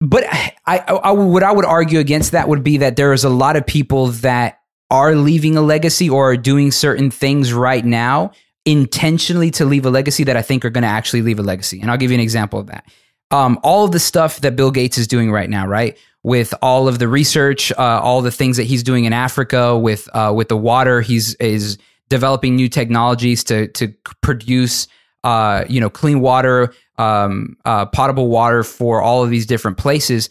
[0.00, 3.24] but I, I, I what I would argue against that would be that there is
[3.24, 7.84] a lot of people that are leaving a legacy or are doing certain things right
[7.84, 8.32] now
[8.64, 11.80] intentionally to leave a legacy that I think are going to actually leave a legacy.
[11.80, 12.84] And I'll give you an example of that.
[13.30, 15.96] Um, all of the stuff that Bill Gates is doing right now, right?
[16.22, 20.08] With all of the research, uh, all the things that he's doing in Africa with
[20.14, 21.78] uh, with the water, he's is
[22.08, 24.88] developing new technologies to to produce
[25.26, 30.30] uh, you know clean water, um, uh, potable water for all of these different places.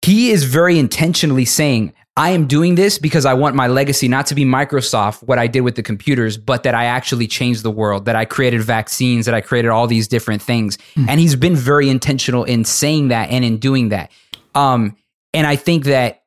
[0.00, 4.26] He is very intentionally saying, I am doing this because I want my legacy not
[4.26, 7.70] to be Microsoft, what I did with the computers, but that I actually changed the
[7.70, 10.78] world, that I created vaccines, that I created all these different things.
[11.08, 14.10] And he's been very intentional in saying that and in doing that.
[14.54, 14.96] Um,
[15.34, 16.22] and I think that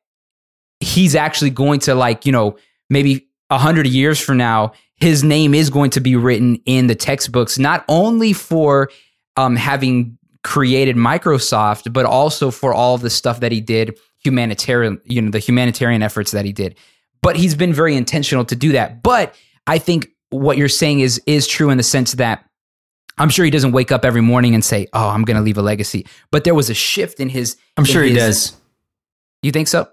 [0.78, 2.56] he's actually going to like, you know,
[2.88, 6.94] maybe a hundred years from now, his name is going to be written in the
[6.94, 8.90] textbooks, not only for
[9.36, 15.20] um, having created Microsoft, but also for all the stuff that he did humanitarian, you
[15.22, 16.76] know, the humanitarian efforts that he did.
[17.22, 19.02] But he's been very intentional to do that.
[19.02, 19.34] But
[19.66, 22.44] I think what you're saying is is true in the sense that
[23.18, 25.58] I'm sure he doesn't wake up every morning and say, "Oh, I'm going to leave
[25.58, 27.56] a legacy." But there was a shift in his.
[27.76, 28.56] I'm in sure he does.
[29.42, 29.88] You think so?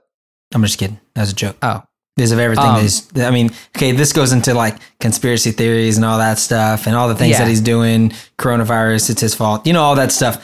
[0.53, 0.99] I'm just kidding.
[1.15, 1.57] That was a joke.
[1.61, 1.83] Oh,
[2.17, 2.65] Because of everything.
[2.65, 2.87] Um,
[3.23, 7.07] I mean, okay, this goes into like conspiracy theories and all that stuff, and all
[7.07, 7.43] the things Yeah.
[7.43, 8.11] that he's doing.
[8.39, 9.65] Coronavirus, it's his fault.
[9.65, 10.43] You know all that stuff.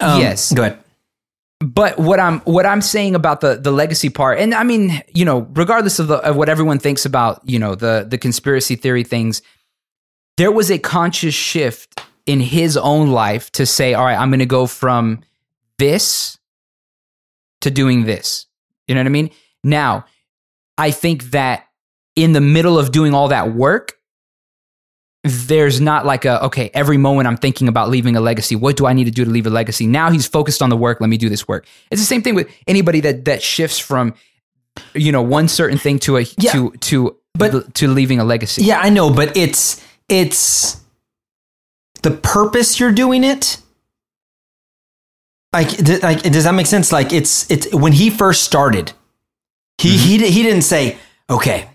[0.00, 0.50] Um, Yes.
[0.52, 0.78] Go ahead.
[1.62, 5.26] but what I'm what I'm saying about the the legacy part, and I mean, you
[5.26, 9.04] know, regardless of the of what everyone thinks about, you know, the the conspiracy theory
[9.04, 9.42] things,
[10.38, 14.38] there was a conscious shift in his own life to say, all right, I'm going
[14.40, 15.20] to go from
[15.78, 16.38] this
[17.60, 18.46] to doing this.
[18.88, 19.30] You know what I mean?
[19.62, 20.06] Now,
[20.80, 21.66] I think that
[22.16, 23.92] in the middle of doing all that work,
[25.22, 28.86] there's not like a okay every moment i'm thinking about leaving a legacy what do
[28.86, 31.10] i need to do to leave a legacy now he's focused on the work let
[31.10, 34.14] me do this work it's the same thing with anybody that that shifts from
[34.94, 36.52] you know one certain thing to a Yeah.
[36.52, 40.80] to to But- to leaving a legacy Yeah, I know, but it's it's
[42.00, 43.58] the purpose you're doing it.
[45.52, 45.70] Like,
[46.02, 46.92] like does that make sense?
[46.92, 48.92] Like, it's it's when he first started,
[49.80, 50.08] he mm-hmm.
[50.08, 51.68] he di- he didn't say okay,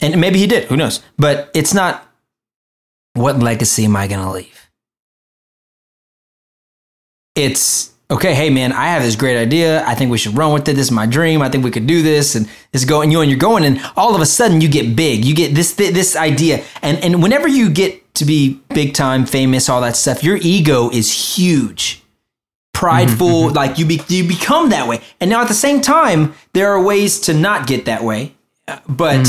[0.00, 0.64] and maybe he did.
[0.64, 1.02] Who knows?
[1.18, 2.06] But it's not.
[3.14, 4.70] What legacy am I going to leave?
[7.34, 8.34] It's okay.
[8.34, 9.84] Hey, man, I have this great idea.
[9.86, 10.74] I think we should run with it.
[10.74, 11.42] This is my dream.
[11.42, 13.10] I think we could do this, and this going.
[13.10, 15.24] You and you're going, and all of a sudden you get big.
[15.24, 19.68] You get this this idea, and and whenever you get to be big time, famous,
[19.68, 22.03] all that stuff, your ego is huge
[22.74, 26.68] prideful like you be, you become that way and now at the same time there
[26.72, 28.34] are ways to not get that way
[28.68, 29.26] Uh, but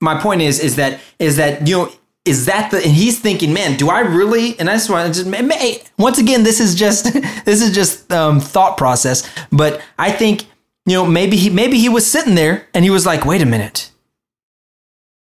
[0.00, 1.90] my point is is that is that you know
[2.24, 5.26] is that the and he's thinking man do i really and that's why I just
[5.26, 7.04] ma- ma- once again this is just
[7.44, 9.18] this is just um, thought process
[9.50, 10.42] but i think
[10.86, 13.46] you know maybe he maybe he was sitting there and he was like wait a
[13.46, 13.90] minute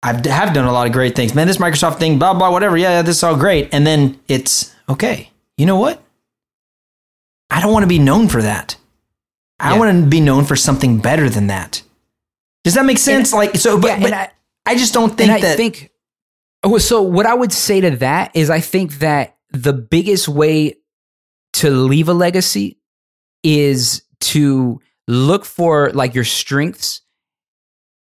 [0.02, 1.46] I have done a lot of great things, man.
[1.46, 2.74] This Microsoft thing, blah blah, whatever.
[2.78, 3.68] Yeah, yeah, this is all great.
[3.74, 5.30] And then it's okay.
[5.58, 6.02] You know what?
[7.50, 8.76] I don't want to be known for that.
[9.58, 9.78] I Yeah.
[9.78, 11.82] want to be known for something better than that.
[12.64, 13.32] Does that make sense?
[13.32, 14.30] like so, but, Yeah, but I-
[14.66, 15.56] I, just don't think and I that.
[15.56, 15.90] think
[16.78, 20.76] so what I would say to that is I think that the biggest way
[21.54, 22.78] to leave a legacy
[23.42, 27.00] is to look for like your strengths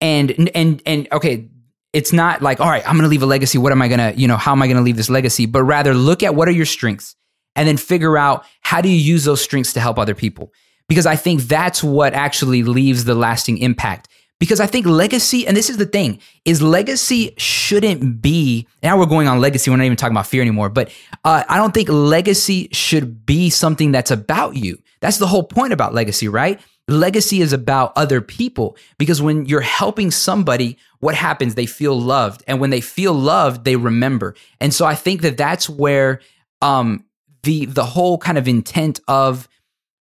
[0.00, 1.48] and and and okay
[1.92, 4.00] it's not like all right i'm going to leave a legacy what am i going
[4.00, 6.34] to you know how am i going to leave this legacy but rather look at
[6.34, 7.14] what are your strengths
[7.56, 10.52] and then figure out how do you use those strengths to help other people.
[10.88, 14.08] Because i think that's what actually leaves the lasting impact.
[14.38, 19.06] Because i think legacy and this is the thing is legacy shouldn't be now we're
[19.06, 20.90] going on legacy we're not even talking about fear anymore but
[21.24, 24.78] uh, i don't think legacy should be something that's about you.
[25.00, 26.60] That's the whole point about legacy right?
[26.88, 28.76] Legacy is about other people.
[28.98, 31.54] Because when you're helping somebody what happens?
[31.54, 32.44] They feel loved.
[32.46, 34.34] And when they feel loved they remember.
[34.60, 36.20] And so i think that that's where
[36.60, 37.04] um
[37.42, 39.48] the the whole kind of intent of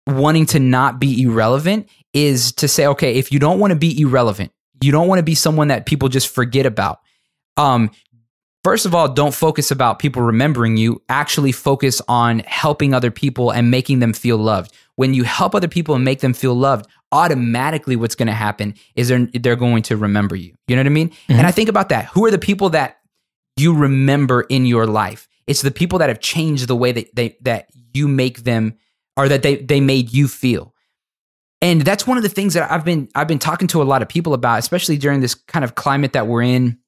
[0.07, 4.01] wanting to not be irrelevant is to say okay if you don't want to be
[4.01, 7.01] irrelevant you don't want to be someone that people just forget about.
[7.57, 7.91] Um
[8.65, 11.03] first of all don't focus about people remembering you.
[11.09, 14.73] Actually focus on helping other people and making them feel loved.
[14.97, 18.75] When you help other people and make them feel loved automatically what's going to happen
[18.97, 20.55] is they're they're going to remember you.
[20.69, 21.13] You know what i mean?
[21.29, 22.07] And i think about that.
[22.07, 22.99] Who are the people that
[23.57, 27.37] you remember in your life it's the people that have changed the way that they
[27.43, 28.75] that you make them
[29.17, 30.75] or that they they made you feel.
[31.63, 34.03] And that's one of the things that i've been i've been talking to a lot
[34.03, 36.79] of people about especially during this kind of climate that we're in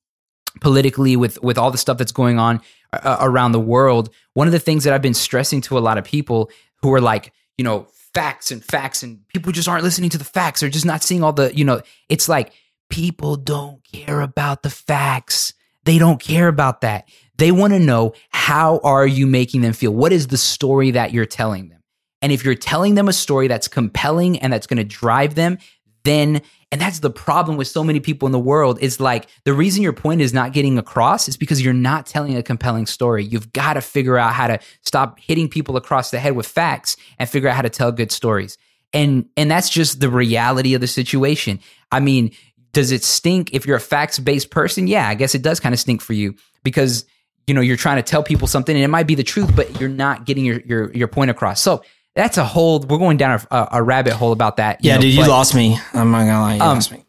[0.61, 2.61] politically with with all the stuff that's going on
[2.93, 4.11] uh, around the world.
[4.35, 6.51] One of the things that i've been stressing to a lot of people
[6.83, 10.25] who are like you know facts and facts and people just aren't listening to the
[10.25, 12.53] facts they're just not seeing all the you know it's like
[12.89, 15.55] people don't care about the facts.
[15.85, 19.93] They don't care about that they want to know how are you making them feel
[19.93, 21.81] what is the story that you're telling them
[22.21, 25.59] and if you're telling them a story that's compelling and that's going to drive them
[26.05, 29.55] then and that's the problem with so many people in the world is like the
[29.55, 33.25] reason your point is not getting across is because you're not telling a compelling story.
[33.25, 36.97] You've got to figure out how to stop hitting people across the head with facts
[37.19, 38.59] and figure out how to tell good stories.
[38.93, 41.61] And and that's just the reality of the situation.
[41.91, 42.33] I mean,
[42.73, 44.87] does it stink if you're a facts-based person?
[44.87, 47.07] Yeah, I guess it does kind of stink for you because
[47.49, 49.81] you know you're trying to tell people something and it might be the truth, but
[49.81, 51.61] you're not getting your your your point across.
[51.61, 51.83] So
[52.15, 52.81] that's a whole.
[52.81, 54.83] We're going down a, a, rabbit hole about that.
[54.83, 55.79] you yeah, know, dude, you lost me.
[55.95, 57.05] I'm not gonna lie, you Um, lost me.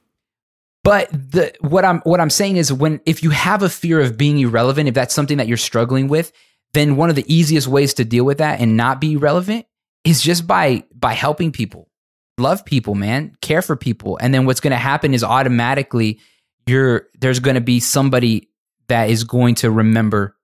[0.83, 4.17] but the what I'm what I'm saying is when if you have a fear of
[4.17, 6.31] being irrelevant, if that's something that you're struggling with,
[6.73, 9.65] then one of the easiest ways to deal with that and not be relevant
[10.03, 11.89] is just by by helping people.
[12.37, 13.35] Love people, man.
[13.41, 14.17] Care for people.
[14.21, 16.19] And then what's going to happen is automatically
[16.67, 18.49] you're there's going to be somebody
[18.89, 20.35] that is going to remember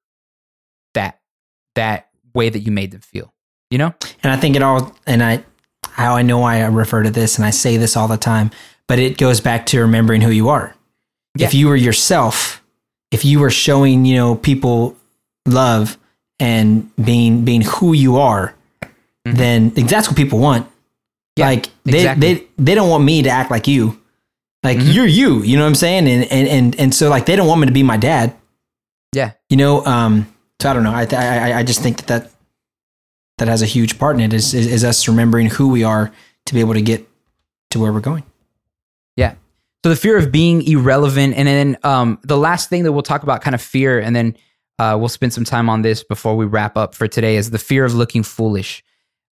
[0.93, 1.19] that
[1.75, 3.33] that way that you made them feel.
[3.69, 3.93] You know?
[4.23, 5.43] And I think it all, and I,
[5.89, 8.51] how I know why I refer to this, and I say this all the time,
[8.87, 10.73] but it goes back to remembering who you are.
[11.37, 11.47] Yeah.
[11.47, 12.63] If you were yourself,
[13.11, 14.95] if you were showing, you know, people
[15.45, 15.97] love
[16.39, 18.55] and being being who you are,
[19.27, 19.37] Mm-hmm.
[19.37, 20.67] then that's what people want.
[21.35, 22.33] Yeah, like they, exactly.
[22.33, 23.99] they they don't want me to act like you.
[24.65, 24.93] Like Mhm.
[24.93, 26.07] you're you, you know what I'm saying?
[26.07, 28.35] And and and and so like they don't want me to be my dad.
[29.13, 29.31] Yeah.
[29.49, 30.27] You know, um
[30.61, 30.91] so I don't know.
[30.93, 32.31] I I I- I just think that that,
[33.37, 36.11] that has a huge part in it is, is is us remembering who we are
[36.47, 37.07] to be able to get
[37.71, 38.23] to where we're going.
[39.15, 39.35] Yeah.
[39.83, 43.21] So the fear of being irrelevant, and then um, the last thing that we'll talk
[43.23, 44.35] about, kind of fear, and then
[44.79, 47.59] uh, we'll spend some time on this before we wrap up for today, is the
[47.59, 48.83] fear of looking foolish.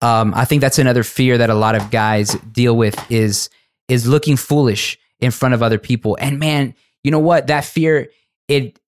[0.01, 3.49] Um, I think that's another fear that a lot of guys deal with is
[3.89, 6.17] is looking foolish in front of other people.
[6.19, 7.47] And man, you know what?
[7.47, 8.09] That fear
[8.47, 8.79] it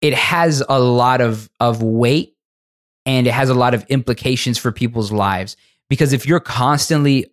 [0.00, 2.36] it has a lot of of weight
[3.06, 5.56] and it has a lot of implications for people's lives
[5.88, 7.26] because if you're constantly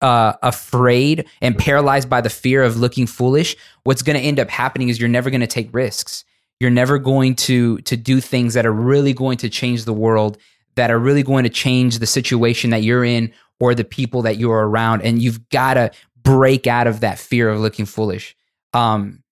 [0.00, 4.50] uh, afraid and paralyzed by the fear of looking foolish, what's going to end up
[4.50, 6.24] happening is you're never going to take risks.
[6.58, 10.38] You're never going to to do things that are really going to change the world,
[10.74, 14.38] that are really going to change the situation that you're in or the people that
[14.38, 15.02] you're around.
[15.02, 18.36] And you've got to break out of that fear of looking foolish,
[18.72, 19.22] um,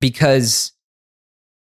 [0.00, 0.72] because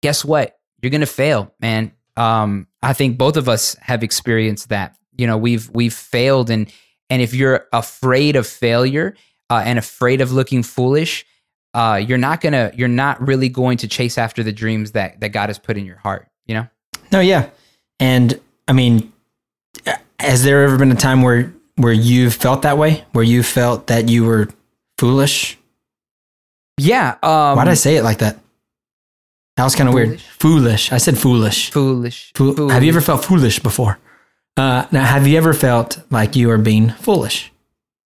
[0.02, 0.58] guess what?
[0.82, 1.92] You're to fail, man.
[2.18, 4.98] Um, I think both of us have experienced that.
[5.18, 6.72] You know, we've we've failed and
[7.10, 9.16] and if you're afraid of failure
[9.50, 11.26] uh, and afraid of looking foolish,
[11.74, 15.30] uh, you're not gonna you're not really going to chase after the dreams that that
[15.30, 16.28] God has put in your heart.
[16.46, 16.68] You know?
[17.12, 17.50] No, yeah.
[18.00, 19.12] And I mean,
[20.20, 23.88] has there ever been a time where where you felt that way, where you felt
[23.88, 24.48] that you were
[24.98, 25.58] foolish?
[26.78, 27.18] Yeah.
[27.24, 28.38] Um, Why did I say it like that?
[29.58, 30.20] That was kind of weird.
[30.20, 30.92] Foolish?
[30.92, 31.72] I said foolish.
[31.72, 32.34] foolish?
[32.36, 32.74] Fool- foolish.
[32.74, 33.98] Have you ever felt foolish before?
[34.58, 37.52] Uh, now, have you ever felt like you are being foolish?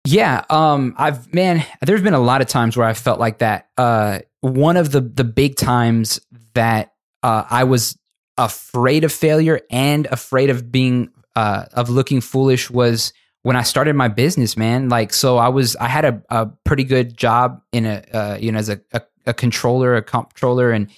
[0.05, 3.69] Yeah, um, I've man, there's been a lot of times where I felt like that.
[3.77, 6.21] Uh, one of the the big times
[6.55, 6.93] that
[7.25, 7.99] uh, I was
[8.39, 13.13] afraid of failure and afraid of being uh, of looking foolish was
[13.47, 14.89] when I started my business, man.
[14.89, 18.51] Like, so I was I had a, a pretty good job in a uh, you
[18.51, 20.91] know as a, a, a controller, a comptroller, and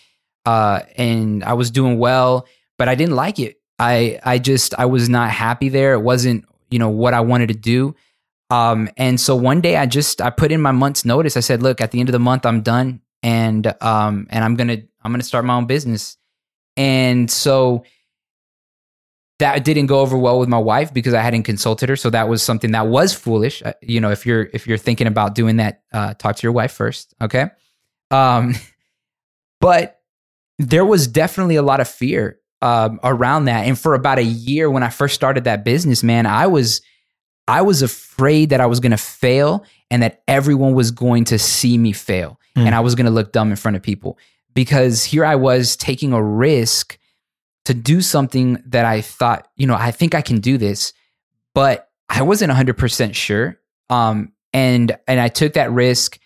[0.46, 3.60] uh, and I was doing well, but I didn't like it.
[3.78, 5.92] I I just I was not happy there.
[5.92, 7.94] It wasn't you know what I wanted to do.
[8.48, 11.36] Um, and so one day I just I put in my month's notice.
[11.36, 14.54] I said, look, at the end of the month I'm done, and um, and I'm
[14.54, 16.16] gonna I'm gonna start my own business.
[16.78, 17.84] And so
[19.38, 21.96] that didn't go over well with my wife because I hadn't consulted her.
[21.96, 23.62] So that was something that was foolish.
[23.62, 26.52] Uh, You know, if you're if you're thinking about doing that, uh, talk to your
[26.52, 27.46] wife first, okay?
[28.10, 28.54] Um,
[29.60, 30.00] but
[30.58, 33.66] there was definitely a lot of fear um, around that.
[33.66, 36.80] And for about a year, when I first started that business, man, I was
[37.46, 41.38] I was afraid that I was going to fail and that everyone was going to
[41.38, 42.66] see me fail Mm.
[42.66, 44.18] and I was going to look dumb in front of people
[44.54, 46.98] because here I was taking a risk
[47.68, 50.94] to do something that I thought, you know, I think I can do this,
[51.54, 53.58] but I wasn't 100% sure.
[53.90, 56.18] Um, and and I took that risk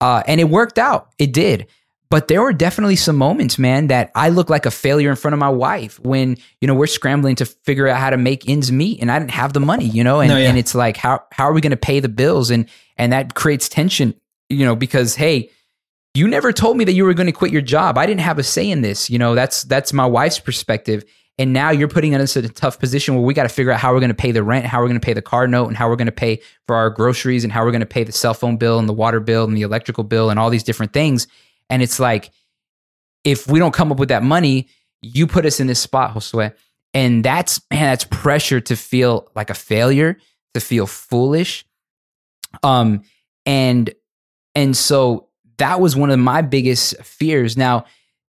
[0.00, 1.10] uh, and it worked out.
[1.18, 1.66] It did.
[2.08, 5.34] But there were definitely some moments, man, that I looked like a failure in front
[5.34, 8.72] of my wife when, you know, we're scrambling to figure out how to make ends
[8.72, 10.48] meet and I didn't have the money, you know, and, No, yeah.
[10.48, 12.48] and it's like, how, how are we going to pay the bills?
[12.50, 14.14] And, and that creates tension,
[14.48, 15.50] you know, because, hey,
[16.14, 17.98] you never told me that you were going to quit your job.
[17.98, 19.08] I didn't have a say in this.
[19.10, 21.04] You know, that's, that's my wife's perspective.
[21.40, 23.78] And now you're putting us in a tough position where we got to figure out
[23.78, 25.68] how we're going to pay the rent, how we're going to pay the car note,
[25.68, 28.02] and how we're going to pay for our groceries, and how we're going to pay
[28.02, 30.64] the cell phone bill and the water bill and the electrical bill and all these
[30.64, 31.28] different things.
[31.70, 32.32] And it's like,
[33.22, 34.68] if we don't come up with that money,
[35.00, 36.52] you put us in this spot, Josue.
[36.92, 40.18] And that's man, that's pressure to feel like a failure,
[40.54, 41.64] to feel foolish.
[42.62, 43.02] Um,
[43.46, 43.94] and
[44.54, 45.27] and so
[45.58, 47.56] that was one of my biggest fears.
[47.56, 47.84] Now,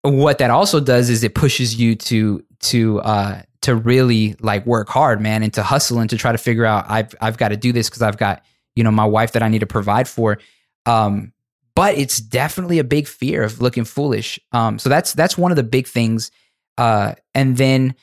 [0.01, 4.89] what that also does is it pushes you to to uh to really like work
[4.89, 7.57] hard, man, and to hustle and to try to figure out I've I've got to
[7.57, 8.43] do this because I've got
[8.75, 10.39] you know my wife that I need to provide for.
[10.85, 11.33] Um,
[11.75, 14.39] but it's definitely a big fear of looking foolish.
[14.51, 16.31] Um, so that's that's one of the big things.
[16.77, 17.95] Uh, and then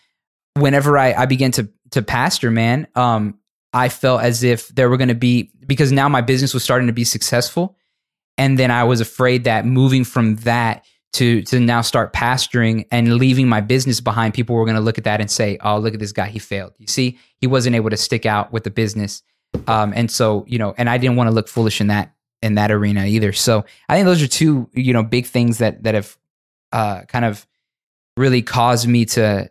[0.54, 3.38] whenever I I began to to pastor, man, um,
[3.72, 6.86] I felt as if there were going to be because now my business was starting
[6.86, 7.75] to be successful,
[8.38, 10.84] and then I was afraid that moving from that
[11.14, 14.98] to to now start pastoring and leaving my business behind, people were going to look
[14.98, 17.76] at that and say, "Oh, look at this guy, he failed." You see, he wasn't
[17.76, 19.22] able to stick out with the business,
[19.66, 22.56] um, and so you know, and I didn't want to look foolish in that in
[22.56, 23.32] that arena either.
[23.32, 26.16] So I think those are two you know big things that that have
[26.72, 27.46] uh, kind of
[28.16, 29.50] really caused me to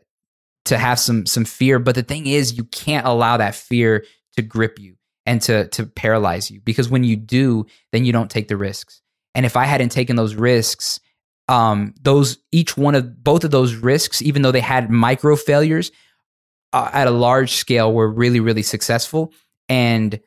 [0.65, 1.79] to have some some fear.
[1.79, 4.05] But the thing is, you can't allow that fear
[4.36, 4.94] to grip you
[5.26, 9.01] and to to paralyze you because when you do, then you don't take the risks.
[9.34, 10.99] And if I hadn't taken those risks,
[11.47, 15.91] um, those each one of both of those risks, even though they had micro failures
[16.73, 19.34] uh, at a large scale, were really really successful.
[19.67, 20.19] And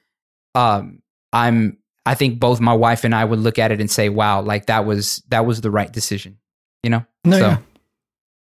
[0.54, 4.08] um, I'm I think both my wife and I would look at it and say,
[4.08, 6.38] "Wow, like that was that was the right decision."
[6.82, 7.06] You know?
[7.24, 7.58] No, So, yeah.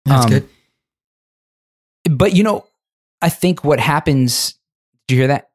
[0.05, 0.49] That's um, good.
[2.11, 2.66] But you know,
[3.22, 4.55] I think what happens.
[5.07, 5.47] Do you hear that?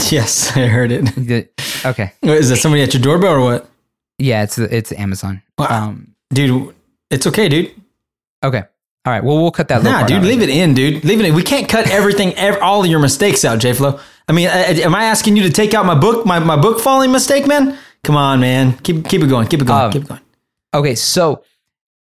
[0.10, 1.04] Yes, I heard it.
[1.16, 1.48] The-
[1.84, 2.12] okay.
[2.22, 3.70] Is that somebody at your doorbell or what?
[4.18, 5.42] Yeah, it's it's Amazon.
[5.58, 5.66] Wow.
[5.88, 6.74] Um, Dude,
[7.10, 7.72] it's okay, dude.
[8.44, 8.62] okay.
[9.06, 9.24] All right.
[9.24, 9.82] Well, we'll cut that.
[9.82, 11.04] Nah, dude, leave it in, dude.
[11.04, 11.34] Leave it in.
[11.34, 13.98] We can't cut everything, ev- all of your mistakes out, J Flow.
[14.28, 16.56] I mean, I- I- am I asking you to take out my book, my, my
[16.56, 17.78] book falling mistake, man?
[18.04, 18.74] Come on, man.
[18.78, 19.46] Keep keep it going.
[19.48, 19.80] Keep it going.
[19.84, 20.20] Um, keep it going.
[20.74, 21.42] Okay, so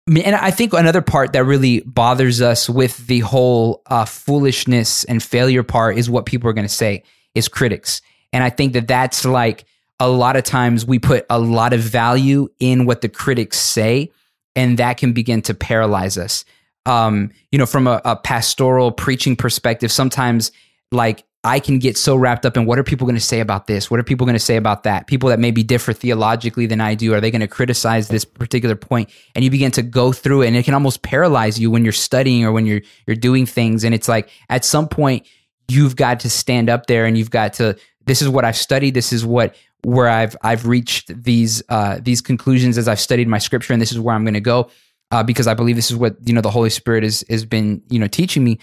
[0.08, 5.22] and I think another part that really bothers us with the whole uh, foolishness and
[5.22, 7.04] failure part is what people are going to say
[7.34, 8.02] is critics,
[8.32, 9.64] and I think that that's like
[9.98, 14.10] a lot of times we put a lot of value in what the critics say,
[14.56, 16.44] and that can begin to paralyze us.
[16.86, 20.50] Um, you know, from a, a pastoral preaching perspective, sometimes
[20.90, 23.66] like I can get so wrapped up in what are people going to say about
[23.66, 23.90] this?
[23.90, 25.06] What are people going to say about that?
[25.06, 28.76] People that maybe differ theologically than I do, are they going to criticize this particular
[28.76, 29.08] point?
[29.34, 31.92] And you begin to go through it and it can almost paralyze you when you're
[31.92, 33.84] studying or when you're you're doing things.
[33.84, 35.26] And it's like at some point
[35.70, 38.94] you've got to stand up there and you've got to this is what I've studied,
[38.94, 43.38] this is what where I've I've reached these uh these conclusions as I've studied my
[43.38, 44.70] scripture and this is where I'm going to go
[45.10, 47.82] uh, because I believe this is what you know the Holy Spirit has has been
[47.88, 48.58] you know teaching me.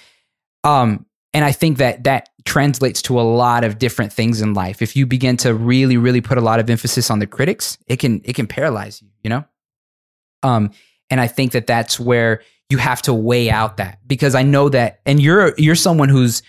[0.64, 4.82] Um, and I think that that translates to a lot of different things in life.
[4.82, 7.98] If you begin to really, really put a lot of emphasis on the critics, it
[7.98, 9.10] can it can paralyze you.
[9.24, 9.46] You know.
[10.44, 10.72] Um,
[11.10, 14.70] and I think that that's where you have to weigh out that because I know
[14.70, 16.42] that, and you're you're someone who's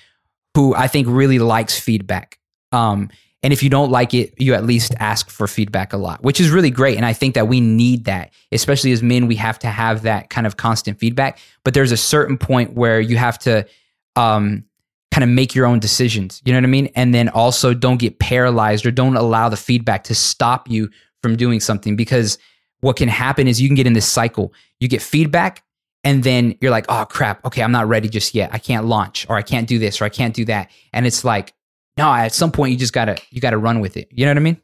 [0.59, 2.37] who I think really likes feedback.
[2.73, 3.11] Um,
[3.45, 6.41] and if you don't like it, you at least ask for feedback a lot, which
[6.41, 6.97] is really great.
[6.97, 10.31] And I think that we need that, especially as men, we have to have that
[10.31, 11.39] kind of constant feedback.
[11.63, 13.69] But there's a certain point where you have to
[14.17, 14.65] um,
[15.13, 16.43] kind of make your own decisions.
[16.45, 16.91] You know what I mean?
[16.97, 20.91] And then also don't get paralyzed or don't allow the feedback to stop you
[21.23, 22.37] from doing something because
[22.81, 24.53] what can happen is you can get in this cycle.
[24.81, 25.63] You get feedback
[26.05, 28.51] and then you're like, oh crap, okay, I'm not ready just yet.
[28.53, 30.71] I can't launch or I can't do this or I can't do that.
[30.93, 31.53] And it's like,
[31.97, 34.09] no, at some point you just gotta you gotta run with it.
[34.11, 34.61] You know what I mean?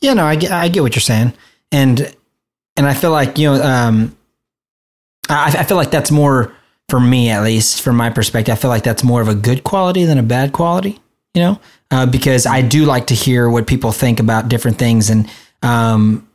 [0.00, 1.32] Yeah, no, I get, I get what you're saying,
[1.70, 2.14] and
[2.76, 4.16] and I feel like you know, um,
[5.28, 6.54] I, I feel like that's more
[6.88, 8.52] for me at least from my perspective.
[8.52, 10.98] I feel like that's more of a good quality than a bad quality.
[11.34, 11.60] You know,
[11.90, 15.30] uh, because I do like to hear what people think about different things, and
[15.62, 16.28] um,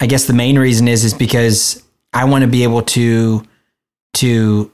[0.00, 3.44] I guess the main reason is is because I want to be able to
[4.16, 4.70] to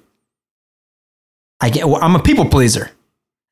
[1.60, 2.90] I get well, I'm a people pleaser.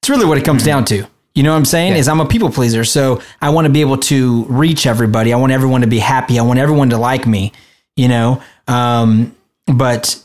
[0.02, 1.06] It's really what it comes down to.
[1.34, 1.92] You know what I'm saying?
[1.92, 1.98] Yeah.
[1.98, 2.84] Is I'm a people pleaser.
[2.84, 5.32] So I want to be able to reach everybody.
[5.32, 6.38] I want everyone to be happy.
[6.38, 7.52] I want everyone to like me,
[7.94, 8.42] you know?
[8.66, 9.36] Um,
[9.66, 10.20] but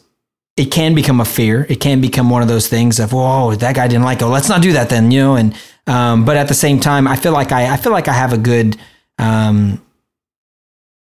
[0.57, 1.67] it can become a fear.
[1.69, 4.25] It can become one of those things of, whoa, that guy didn't like it.
[4.25, 5.35] Let's not do that then, you know?
[5.35, 5.55] And,
[5.85, 8.33] um, but at the same time, I feel like I, I feel like I have
[8.33, 8.75] a good,
[9.19, 9.84] um,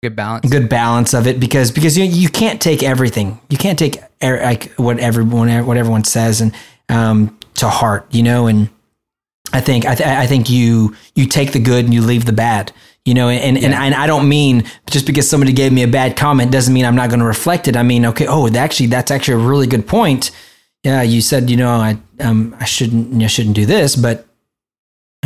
[0.03, 0.47] Good balance.
[0.47, 3.39] good balance of it because because you you can't take everything.
[3.49, 6.53] You can't take er, like what everyone what everyone says and
[6.87, 8.45] um, to heart, you know.
[8.45, 8.69] And
[9.53, 12.31] I think I, th- I think you you take the good and you leave the
[12.31, 12.71] bad,
[13.05, 13.27] you know.
[13.27, 16.75] And and, and I don't mean just because somebody gave me a bad comment doesn't
[16.75, 17.75] mean I'm not going to reflect it.
[17.75, 20.29] I mean, okay, oh, actually that's actually a really good point.
[20.83, 24.26] Yeah, you said you know I um I shouldn't I shouldn't do this, but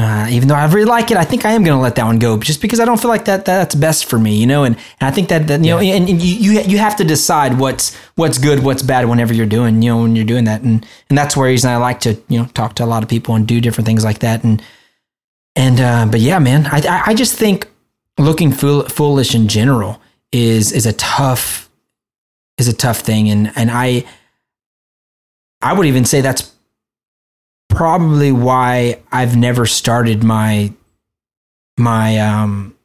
[0.02, 2.06] uh, even though I really like it, I think I am going to let that
[2.06, 4.64] one go just because I don't feel like that that's best for me, you know.
[4.64, 7.04] And, and I think that, that you know, and, and you you you have to
[7.04, 10.62] decide what's what's good, what's bad whenever you're doing, you know, when you're doing that,
[10.62, 13.10] and and that's where reason I like to you know talk to a lot of
[13.10, 14.64] people and do different things like that, and
[15.56, 17.68] and uh, but yeah, man, I I, I just think
[18.18, 21.70] looking fool, foolish in general is is a tough
[22.58, 24.06] is a tough thing, and and I
[25.62, 26.51] I would even say that's
[27.72, 30.74] probably why I've never started my
[31.78, 32.76] my um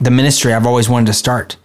[0.00, 1.56] the ministry I've always wanted to start.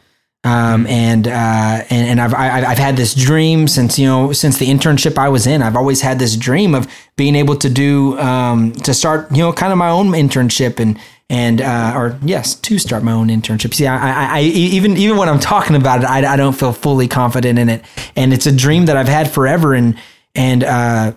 [0.45, 4.57] Um, and, uh, and, and I've, I, I've had this dream since, you know, since
[4.57, 8.19] the internship I was in, I've always had this dream of being able to do,
[8.19, 10.99] um, to start, you know, kind of my own internship and,
[11.29, 13.73] and, uh, or yes, to start my own internship.
[13.73, 16.73] See, I, I, I, even, even when I'm talking about it, I, I don't feel
[16.73, 17.85] fully confident in it.
[18.17, 19.73] And it's a dream that I've had forever.
[19.73, 19.97] And,
[20.35, 21.13] and, uh,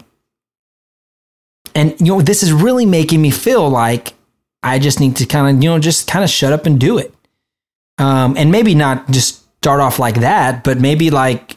[1.76, 4.14] and, you know, this is really making me feel like
[4.62, 6.96] I just need to kind of, you know, just kind of shut up and do
[6.96, 7.14] it.
[7.98, 11.56] Um, and maybe not just start off like that, but maybe like,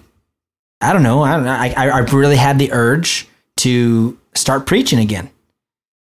[0.82, 1.24] I don't know.
[1.24, 1.52] I don't know.
[1.52, 5.30] I, I really had the urge to start preaching again.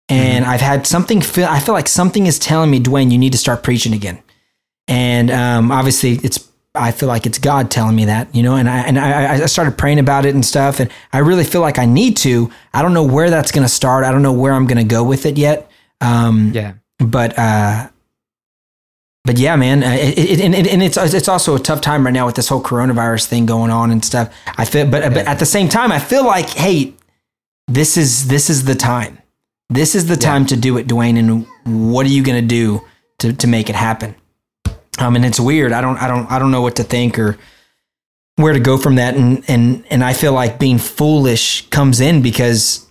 [0.08, 3.32] And I've had something feel, I feel like something is telling me, Dwayne, you need
[3.32, 4.22] to start preaching again.
[4.86, 8.68] And, um, obviously it's, I feel like it's God telling me that, you know, and
[8.68, 10.80] I, and I, I started praying about it and stuff.
[10.80, 13.68] And I really feel like I need to, I don't know where that's going to
[13.72, 14.04] start.
[14.04, 15.70] I don't know where I'm going to go with it yet.
[16.00, 16.74] Um, Yeah.
[16.98, 17.88] but uh,
[19.24, 22.12] but yeah, man, uh, it, it, and, and it's it's also a tough time right
[22.14, 24.32] now with this whole coronavirus thing going on and stuff.
[24.56, 26.94] I feel, but but at the same time, I feel like, hey,
[27.66, 29.18] this is this is the time.
[29.68, 31.18] This is the time to do it, Dwayne.
[31.18, 32.82] And what are you going to do
[33.18, 34.14] to to make it happen?
[34.98, 35.72] Um, and it's weird.
[35.72, 37.36] I don't I don't I don't know what to think or
[38.36, 39.14] where to go from that.
[39.14, 42.86] And and and I feel like being foolish comes in because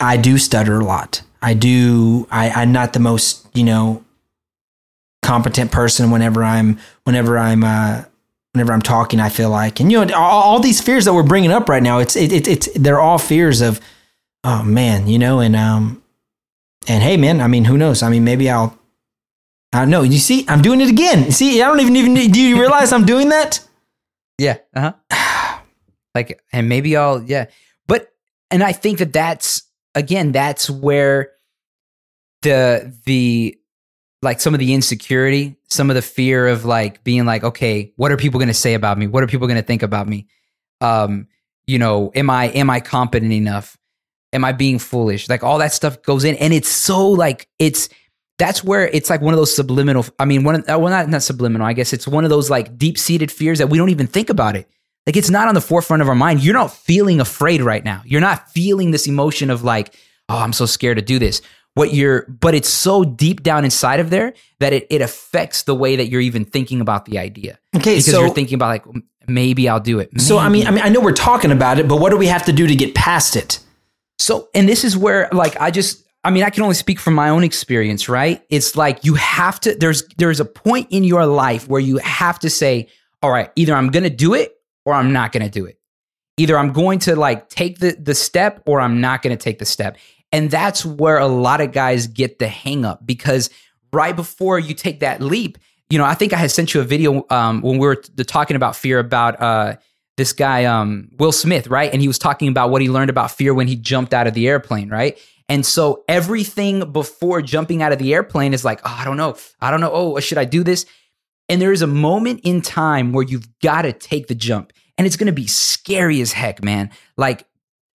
[0.00, 1.22] I do stutter a lot.
[1.40, 2.26] I do.
[2.30, 4.04] I, I'm not the most, you know,
[5.22, 8.04] competent person whenever I'm, whenever I'm, uh,
[8.52, 9.20] whenever I'm talking.
[9.20, 11.82] I feel like, and you know, all, all these fears that we're bringing up right
[11.82, 13.80] now, it's, it, it, it's, they're all fears of,
[14.44, 16.02] oh man, you know, and um,
[16.86, 18.02] and hey, man, I mean, who knows?
[18.02, 18.76] I mean, maybe I'll.
[19.72, 20.02] I know.
[20.02, 21.30] You see, I'm doing it again.
[21.30, 22.14] See, I don't even even.
[22.32, 23.60] Do you realize I'm doing that?
[24.38, 24.58] Yeah.
[24.74, 25.58] Uh huh.
[26.14, 27.46] like, and maybe I'll, yeah.
[27.86, 28.08] But,
[28.50, 29.62] and I think that that's,
[29.94, 31.32] again, that's where
[32.42, 33.58] the, the,
[34.22, 38.10] like some of the insecurity, some of the fear of like being like, okay, what
[38.10, 39.06] are people going to say about me?
[39.06, 40.26] What are people going to think about me?
[40.80, 41.28] Um,
[41.66, 43.76] you know, am I, am I competent enough?
[44.32, 45.28] Am I being foolish?
[45.28, 47.88] Like all that stuff goes in and it's so like, it's,
[48.38, 50.06] that's where it's like one of those subliminal.
[50.18, 51.66] I mean, one of, uh, well, not not subliminal.
[51.66, 54.30] I guess it's one of those like deep seated fears that we don't even think
[54.30, 54.68] about it.
[55.06, 56.42] Like it's not on the forefront of our mind.
[56.42, 58.02] You're not feeling afraid right now.
[58.04, 59.94] You're not feeling this emotion of like,
[60.28, 61.42] oh, I'm so scared to do this.
[61.74, 65.74] What you're, but it's so deep down inside of there that it it affects the
[65.74, 67.58] way that you're even thinking about the idea.
[67.76, 68.84] Okay, because so you're thinking about like
[69.28, 70.20] maybe I'll do it.
[70.20, 72.26] so I mean, I mean, I know we're talking about it, but what do we
[72.26, 73.60] have to do to get past it?
[74.18, 77.14] So, and this is where, like, I just, I mean, I can only speak from
[77.14, 78.42] my own experience, right?
[78.50, 82.38] It's like you have to, there's, there's a point in your life where you have
[82.40, 82.88] to say,
[83.22, 84.52] all right, either I'm going to do it
[84.84, 85.78] or I'm not going to do it.
[86.36, 89.58] Either I'm going to like take the, the step or I'm not going to take
[89.58, 89.96] the step.
[90.30, 93.48] And that's where a lot of guys get the hang up because
[93.92, 95.58] right before you take that leap,
[95.88, 98.24] you know, I think I had sent you a video um, when we were t-
[98.24, 99.76] talking about fear about, uh,
[100.18, 101.90] this guy um, Will Smith, right?
[101.92, 104.34] And he was talking about what he learned about fear when he jumped out of
[104.34, 105.16] the airplane, right?
[105.48, 109.36] And so everything before jumping out of the airplane is like, oh, I don't know,
[109.60, 109.90] I don't know.
[109.92, 110.84] Oh, should I do this?
[111.48, 115.06] And there is a moment in time where you've got to take the jump, and
[115.06, 116.90] it's going to be scary as heck, man.
[117.16, 117.46] Like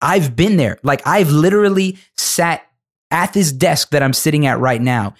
[0.02, 0.78] I've been there.
[0.84, 2.66] Like I've literally sat
[3.12, 5.16] at this desk that I'm sitting at right now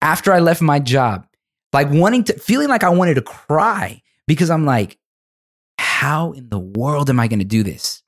[0.00, 1.26] after I left my job,
[1.72, 4.98] like wanting to, feeling like I wanted to cry because I'm like,
[5.78, 7.99] how in the world am I going to do this?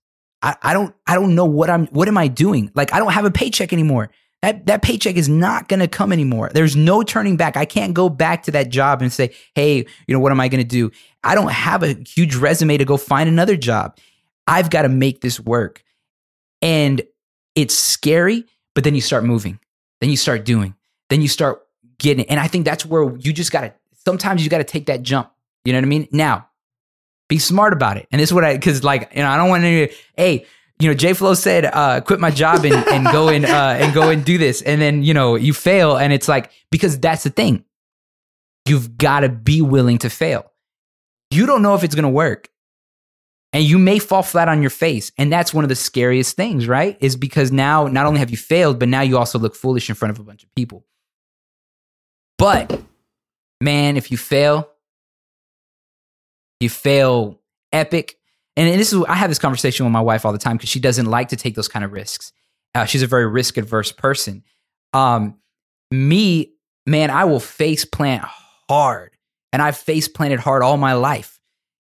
[0.43, 2.71] I, I don't I don't know what I'm what am I doing?
[2.75, 4.11] Like I don't have a paycheck anymore.
[4.43, 6.51] That that paycheck is not going to come anymore.
[6.53, 7.57] There's no turning back.
[7.57, 10.49] I can't go back to that job and say, "Hey, you know, what am I
[10.49, 10.91] going to do?"
[11.23, 13.97] I don't have a huge resume to go find another job.
[14.49, 15.85] I've got to make this work.
[16.61, 17.03] And
[17.55, 19.61] it's scary, but then you start moving.
[20.01, 20.75] Then you start doing.
[21.09, 21.63] Then you start
[21.99, 22.31] getting It.
[22.31, 23.75] and I think that's where you just got to
[24.05, 25.31] sometimes you got to take that jump.
[25.65, 26.09] You know what I mean?
[26.11, 26.49] Now,
[27.33, 28.07] be smart about it.
[28.13, 30.45] And this is what I, cause like, you know, I don't want any, hey,
[30.79, 33.95] you know, J Flow said, uh, quit my job and, and go and, uh, and
[33.95, 34.61] go and do this.
[34.61, 35.97] And then, you know, you fail.
[35.97, 37.65] And it's like, because that's the thing.
[38.67, 40.53] You've got to be willing to fail.
[41.31, 42.51] You don't know if it's going to work.
[43.55, 45.11] And you may fall flat on your face.
[45.17, 46.99] And that's one of the scariest things, right?
[47.01, 49.95] Is because now not only have you failed, but now you also look foolish in
[49.95, 50.85] front of a bunch of people.
[52.37, 52.83] But
[53.61, 54.72] man, if you fail,
[56.63, 57.41] you fail
[57.73, 58.17] epic.
[58.57, 60.81] And this is I have this conversation with my wife all the time because she
[60.81, 62.33] doesn't like to take those kind of risks.
[62.75, 64.45] Uh, she's a very risk adverse person.
[64.93, 65.37] Um,
[65.91, 66.53] me,
[66.87, 68.25] man, I will face plant
[68.69, 69.17] hard,
[69.53, 71.39] and I've face planted hard all my life.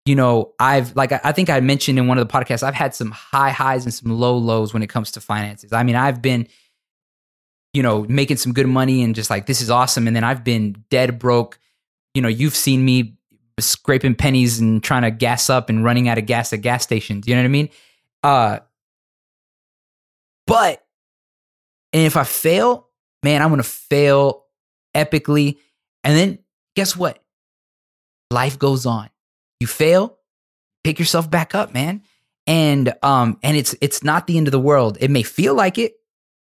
[0.06, 2.74] You know, I've like I I think I mentioned in one of the podcasts, I've
[2.74, 5.72] had some high highs and some low lows when it comes to finances.
[5.72, 6.48] I mean, I've been,
[7.74, 10.44] you know, making some good money and just like this is awesome, and then I've
[10.44, 11.58] been dead broke.
[12.14, 13.16] You know, you've seen me
[13.60, 17.26] scraping pennies and trying to gas up and running out of gas at gas stations.
[17.26, 17.68] You know what I mean?
[18.22, 18.58] Uh,
[20.46, 20.84] but
[21.92, 22.88] and if I fail,
[23.22, 24.44] man, I'm gonna fail
[24.94, 25.58] epically.
[26.04, 26.38] And then
[26.76, 27.22] guess what?
[28.30, 29.10] Life goes on.
[29.58, 30.18] You fail,
[30.84, 32.02] pick yourself back up, man.
[32.46, 34.98] And um, and it's it's not the end of the world.
[35.00, 35.94] It may feel like it.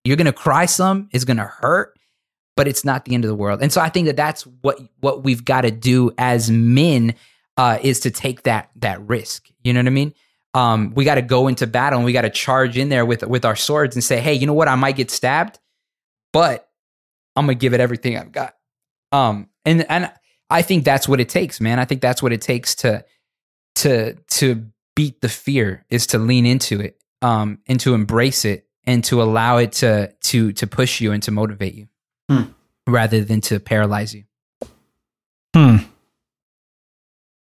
[0.05, 1.09] You're gonna cry some.
[1.12, 1.98] It's gonna hurt
[2.61, 3.62] but it's not the end of the world.
[3.62, 7.14] And so I think that that's what what we've got to do as men
[7.56, 9.48] uh, is to take that that risk.
[9.64, 10.12] You know what I mean?
[10.52, 13.26] Um, we got to go into battle and we got to charge in there with
[13.26, 14.68] with our swords and say, hey, you know what?
[14.68, 15.58] I might get stabbed,
[16.34, 16.68] but
[17.34, 18.54] I'm gonna give it everything I've got.
[19.11, 20.12] Um, and and
[20.50, 21.78] I think that's what it takes, man.
[21.78, 23.06] I think that's what it takes to
[23.76, 28.66] to to beat the fear is to lean into it, um, and to embrace it
[28.84, 31.88] and to allow it to to to push you and to motivate you
[32.31, 32.43] Hmm.
[32.87, 34.24] rather than to paralyze you.
[35.55, 35.78] Hmm.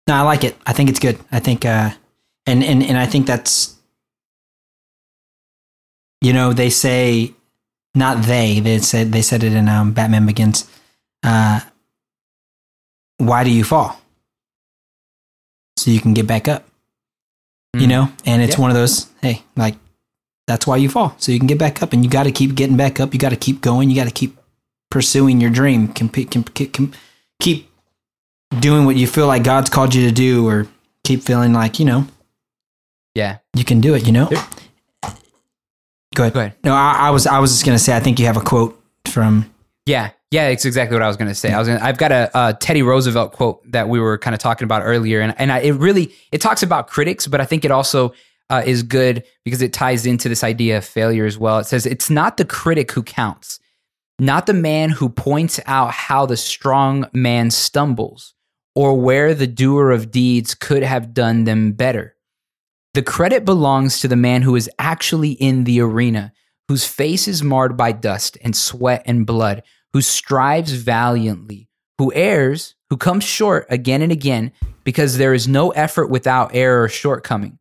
[0.08, 0.56] No, I like it.
[0.66, 1.20] I think it's good.
[1.32, 1.92] I think, uh,
[2.46, 3.76] and and and I think that's,
[6.22, 7.34] you know, they say,
[7.94, 8.60] not they.
[8.62, 10.70] They said they said it in um, Batman Begins.
[11.24, 11.60] Uh,
[13.18, 14.00] why do you fall?
[15.78, 16.66] So you can get back up.
[17.74, 17.90] You Mm.
[17.90, 18.62] know, and it's Yeah.
[18.62, 19.08] one of those.
[19.22, 19.76] Hey, like
[20.48, 22.56] that's why you fall, so you can get back up, and you got to keep
[22.56, 23.14] getting back up.
[23.14, 23.90] You got to keep going.
[23.90, 24.39] You got to keep
[24.90, 25.88] pursuing your dream.
[25.94, 26.92] Com, com, com,
[27.42, 27.70] keep
[28.60, 30.68] doing what you feel like God's called you to do, or
[31.04, 32.08] keep feeling like you know
[33.16, 33.38] Yeah.
[33.54, 34.06] you can do it.
[34.06, 34.26] You know.
[34.26, 34.44] There-
[36.16, 36.34] Go ahead.
[36.34, 36.54] Go ahead.
[36.64, 38.82] No, I, I was I was just gonna say I think you have a quote
[39.08, 39.46] from.
[39.86, 41.52] Yeah, yeah, it's exactly what I was to say.
[41.54, 44.40] I was gonna, I've got a, a Teddy Roosevelt quote that we were kind of
[44.40, 47.64] talking about earlier, and and I, it really it talks about critics, but I think
[47.64, 48.14] it also
[48.50, 51.60] uh, is good because it ties into this idea of failure as well.
[51.60, 53.60] It says it's not the critic who counts,
[54.20, 58.34] not the man who points out how the strong man stumbles
[58.76, 62.16] or where the doer of deeds could have done them better.
[62.94, 66.34] The credit belongs to the man who is actually in the arena,
[66.68, 69.64] whose face is marred by dust and sweat and blood,
[69.94, 74.52] who strives valiantly, who errs, who comes short again and again,
[74.84, 77.60] because there is no effort without error or shortcoming,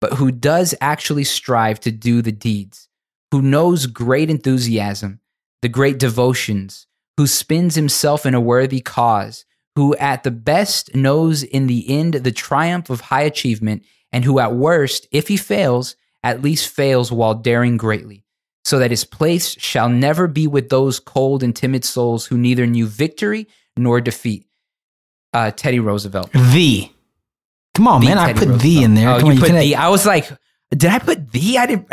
[0.00, 2.88] but who does actually strive to do the deeds,
[3.30, 5.20] who knows great enthusiasm,
[5.62, 6.86] the great devotions,
[7.16, 9.44] who spends himself in a worthy cause,
[9.76, 14.38] who at the best knows in the end the triumph of high achievement, and who
[14.38, 18.24] at worst, if he fails, at least fails while daring greatly
[18.64, 22.66] so that his place shall never be with those cold and timid souls who neither
[22.66, 24.44] knew victory nor defeat.
[25.32, 26.30] Uh, Teddy Roosevelt.
[26.32, 26.90] The.
[27.74, 28.18] Come on, The man!
[28.18, 29.08] I Teddy put the in there.
[29.08, 29.76] Oh, Come you on, put can- the.
[29.76, 30.30] I was like,
[30.70, 31.56] did I put the?
[31.58, 31.88] I didn't.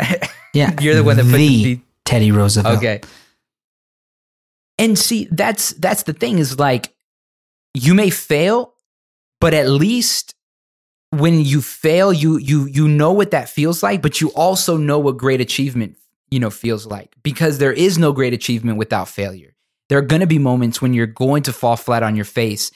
[0.52, 1.80] Yeah, You're the one that put the the.
[2.04, 2.78] Teddy Roosevelt.
[2.78, 3.00] Okay.
[4.78, 6.94] And see, that's that's the thing is like,
[7.74, 8.74] you may fail,
[9.40, 10.34] but at least
[11.10, 14.98] when you fail, you you you know what that feels like, but you also know
[14.98, 15.96] what great achievement
[16.30, 19.54] you know feels like because there is no great achievement without failure.
[19.88, 22.70] There are going to be moments when you're going to fall flat on your face,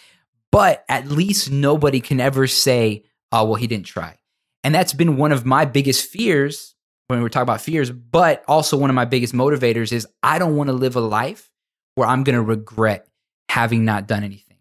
[0.51, 4.19] but at least nobody can ever say, "Oh, well, he didn't try."
[4.65, 6.75] And that's been one of my biggest fears
[7.09, 10.57] when we're talking about fears, but also one of my biggest motivators is I don't
[10.57, 11.52] want to live a life
[11.95, 13.07] where I'm going to regret
[13.49, 14.57] having not done anything.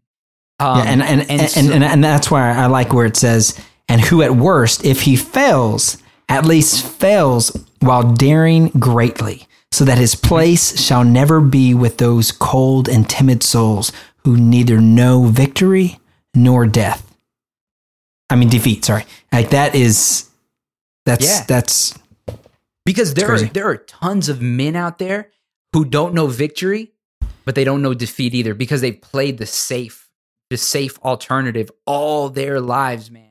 [0.59, 3.17] Um, yeah, and and and, and, so- and and that's why I like where it
[3.17, 3.59] says,
[3.89, 5.97] "And who at worst, if he fails,
[6.29, 12.31] at least fails while daring greatly, so that his place shall never be with those
[12.31, 13.91] cold and timid souls
[14.23, 15.99] who neither know victory
[16.35, 17.07] nor death."
[18.29, 18.85] I mean defeat.
[18.85, 20.29] Sorry, like that is
[21.05, 21.43] that's Yeah.
[21.47, 21.97] that's
[22.85, 25.31] because there are there are tons of men out there
[25.73, 26.91] who don't know victory,
[27.45, 30.09] but they don't know defeat either because they've played the safe,
[30.49, 33.29] the safe alternative all their lives, man.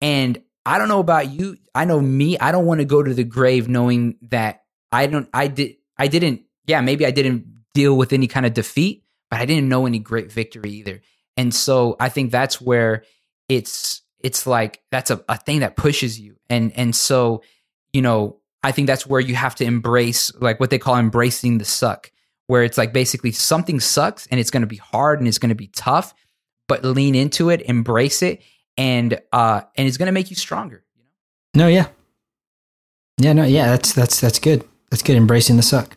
[0.00, 1.56] And I don't know about you.
[1.74, 2.38] I know me.
[2.38, 5.28] I don't want to go to the grave knowing that I don't.
[5.32, 5.76] I did.
[5.96, 6.42] I didn't.
[6.66, 9.98] Yeah, maybe I didn't deal with any kind of defeat, but I didn't know any
[9.98, 11.00] great victory either.
[11.36, 13.04] And so I think that's where
[13.48, 16.36] it's it's like that's a, a thing that pushes you.
[16.48, 17.42] And and so
[17.92, 21.58] you know I think that's where you have to embrace like what they call embracing
[21.58, 22.12] the suck,
[22.46, 25.48] where it's like basically something sucks and it's going to be hard and it's going
[25.50, 26.14] to be tough,
[26.68, 28.42] but lean into it, embrace it,
[28.76, 30.84] and uh and it's going to make you stronger.
[30.96, 31.04] You
[31.58, 31.86] know, no, yeah,
[33.18, 33.66] yeah, no, yeah.
[33.66, 34.64] That's that's that's good.
[34.90, 35.16] That's good.
[35.16, 35.96] Embracing the suck.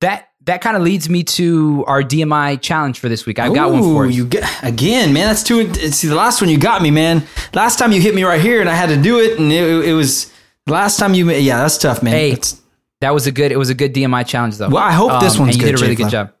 [0.00, 3.38] that that kind of leads me to our DMI challenge for this week.
[3.38, 4.12] I've got one for you.
[4.12, 5.26] You get, again, man.
[5.28, 5.72] That's too.
[5.74, 7.26] See, the last one you got me, man.
[7.54, 9.88] Last time you hit me right here, and I had to do it, and it,
[9.88, 10.30] it was
[10.66, 11.30] last time you.
[11.30, 12.12] Yeah, that's tough, man.
[12.12, 12.60] Hey, That's-
[13.00, 13.52] That was a good.
[13.52, 14.68] It was a good DMI challenge, though.
[14.68, 16.32] Well, I hope this one's and you good, did a really Jake good job.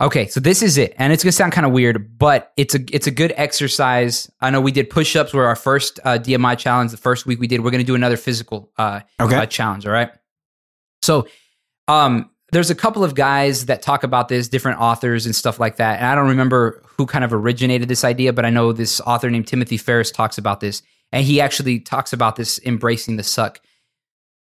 [0.00, 2.80] Okay, so this is it, and it's gonna sound kind of weird, but it's a
[2.92, 4.30] it's a good exercise.
[4.40, 6.90] I know we did push ups were our first uh, DMI challenge.
[6.90, 9.36] The first week we did, we're gonna do another physical uh, Okay.
[9.36, 9.86] uh, challenge.
[9.86, 10.10] All right.
[11.02, 11.28] So,
[11.86, 15.76] um, there's a couple of guys that talk about this, different authors and stuff like
[15.76, 15.98] that.
[15.98, 19.30] And I don't remember who kind of originated this idea, but I know this author
[19.30, 20.82] named Timothy Ferriss talks about this,
[21.12, 23.60] and he actually talks about this embracing the suck.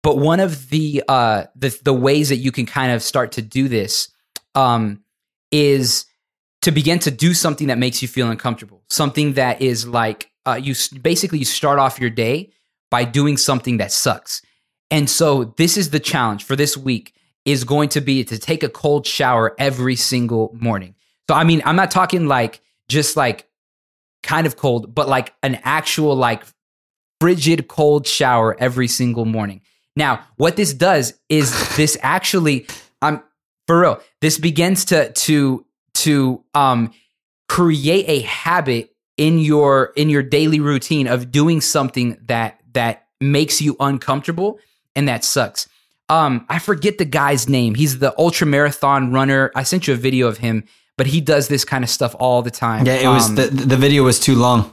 [0.09, 3.42] But one of the uh, the the ways that you can kind of start to
[3.42, 4.09] do this
[4.54, 5.02] um,
[5.52, 6.06] is
[6.62, 10.59] to begin to do something that makes you feel uncomfortable, something that is like uh,
[10.62, 12.50] you basically you start off your day
[12.90, 14.40] by doing something that sucks.
[14.90, 17.12] And so this is the challenge for this week
[17.44, 20.94] is going to be to take a cold shower every single morning.
[21.28, 23.46] So I mean, I'm not talking like just like
[24.22, 26.44] kind of cold, but like an actual like
[27.20, 29.61] frigid cold shower every single morning.
[29.99, 32.66] Now, what this does is this actually,
[33.03, 33.20] I'm
[33.66, 34.01] for real.
[34.22, 36.92] This begins to to to um
[37.49, 43.61] create a habit in your in your daily routine of doing something that that makes
[43.61, 44.59] you uncomfortable
[44.94, 45.68] and that sucks.
[46.09, 47.74] Um, I forget the guy's name.
[47.74, 49.51] He's the ultra marathon runner.
[49.55, 50.64] I sent you a video of him,
[50.96, 52.86] but he does this kind of stuff all the time.
[52.86, 54.72] Yeah, it was Um, the the video was too long.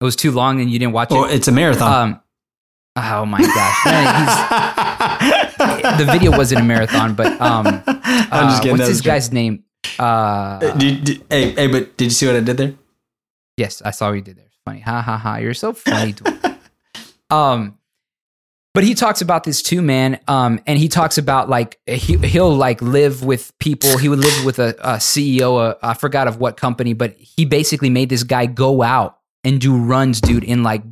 [0.00, 1.34] it was too long and you didn't watch Well, it.
[1.34, 1.92] it's a marathon.
[2.10, 2.20] Um,
[2.96, 3.84] oh my gosh,
[5.98, 8.72] the video wasn't a marathon, but um, I'm just uh, kidding.
[8.78, 9.64] what's this guy's name?
[9.98, 10.58] Uh.
[10.76, 12.74] Did- did- hey, hey, but did you see what I did there?
[13.56, 14.44] Yes, I saw what you did there.
[14.64, 14.80] Funny.
[14.80, 15.36] Ha ha ha.
[15.36, 16.14] You're so funny.
[17.30, 17.78] Um
[18.74, 20.20] but he talks about this too, man.
[20.28, 23.96] Um, and he talks about like he he'll like live with people.
[23.96, 25.70] He would live with a, a CEO.
[25.70, 29.58] uh, I forgot of what company, but he basically made this guy go out and
[29.58, 30.82] do runs, dude, in like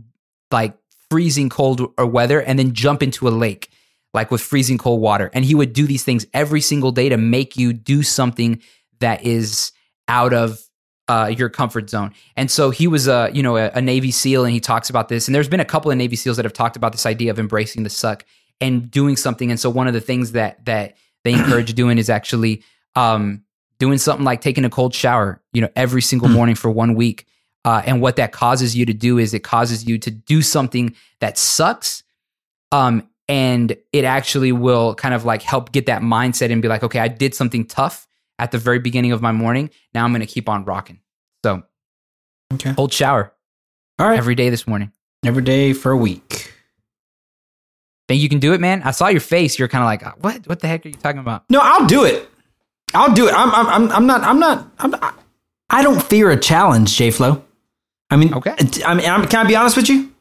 [0.51, 0.79] like
[1.15, 3.71] freezing cold or weather, and then jump into a lake
[4.13, 5.31] like with freezing cold water.
[5.33, 8.61] And he would do these things every single day to make you do something
[9.01, 9.73] that is
[10.09, 10.61] out of
[11.09, 12.13] uh, your comfort zone.
[12.37, 15.09] And so he was a you know a, a Navy SEAL, and he talks about
[15.09, 15.29] this.
[15.29, 17.39] And there's been a couple of Navy SEALs that have talked about this idea of
[17.39, 18.25] embracing the suck
[18.61, 19.51] and doing something.
[19.51, 22.63] And so one of the things that that they encourage doing is actually
[22.97, 23.45] um,
[23.79, 26.35] doing something like taking a cold shower, you know, every single Hmm.
[26.35, 27.27] morning for one week.
[27.65, 30.95] Uh, and what that causes you to do is it causes you to do something
[31.21, 32.03] that sucks.
[32.73, 36.83] Um, and it actually will kind of like help get that mindset and be like,
[36.83, 38.07] okay, I did something tough
[38.39, 39.71] at the very beginning of my morning.
[39.95, 41.01] Now I'm going to keep on rocking.
[41.45, 41.63] So,
[42.53, 42.75] Okay.
[42.75, 43.33] cold shower
[43.99, 44.19] All right.
[44.19, 44.93] every day this morning.
[45.25, 46.53] Every day for a week.
[48.09, 48.83] Think you can do it, man?
[48.83, 49.59] I saw your face.
[49.59, 50.47] You're kind of like, what?
[50.47, 51.45] What the heck are you talking about?
[51.49, 52.29] No, I'll do it.
[52.93, 53.35] I'll do it.
[53.35, 55.19] I'm I'm I'm, I'm not I'm not I'm not,
[55.71, 57.43] I don't fear a challenge, J Flow.
[58.15, 58.55] I mean, Okay.
[58.85, 60.03] I mean, I'm, can I be honest with you?
[60.05, 60.13] Can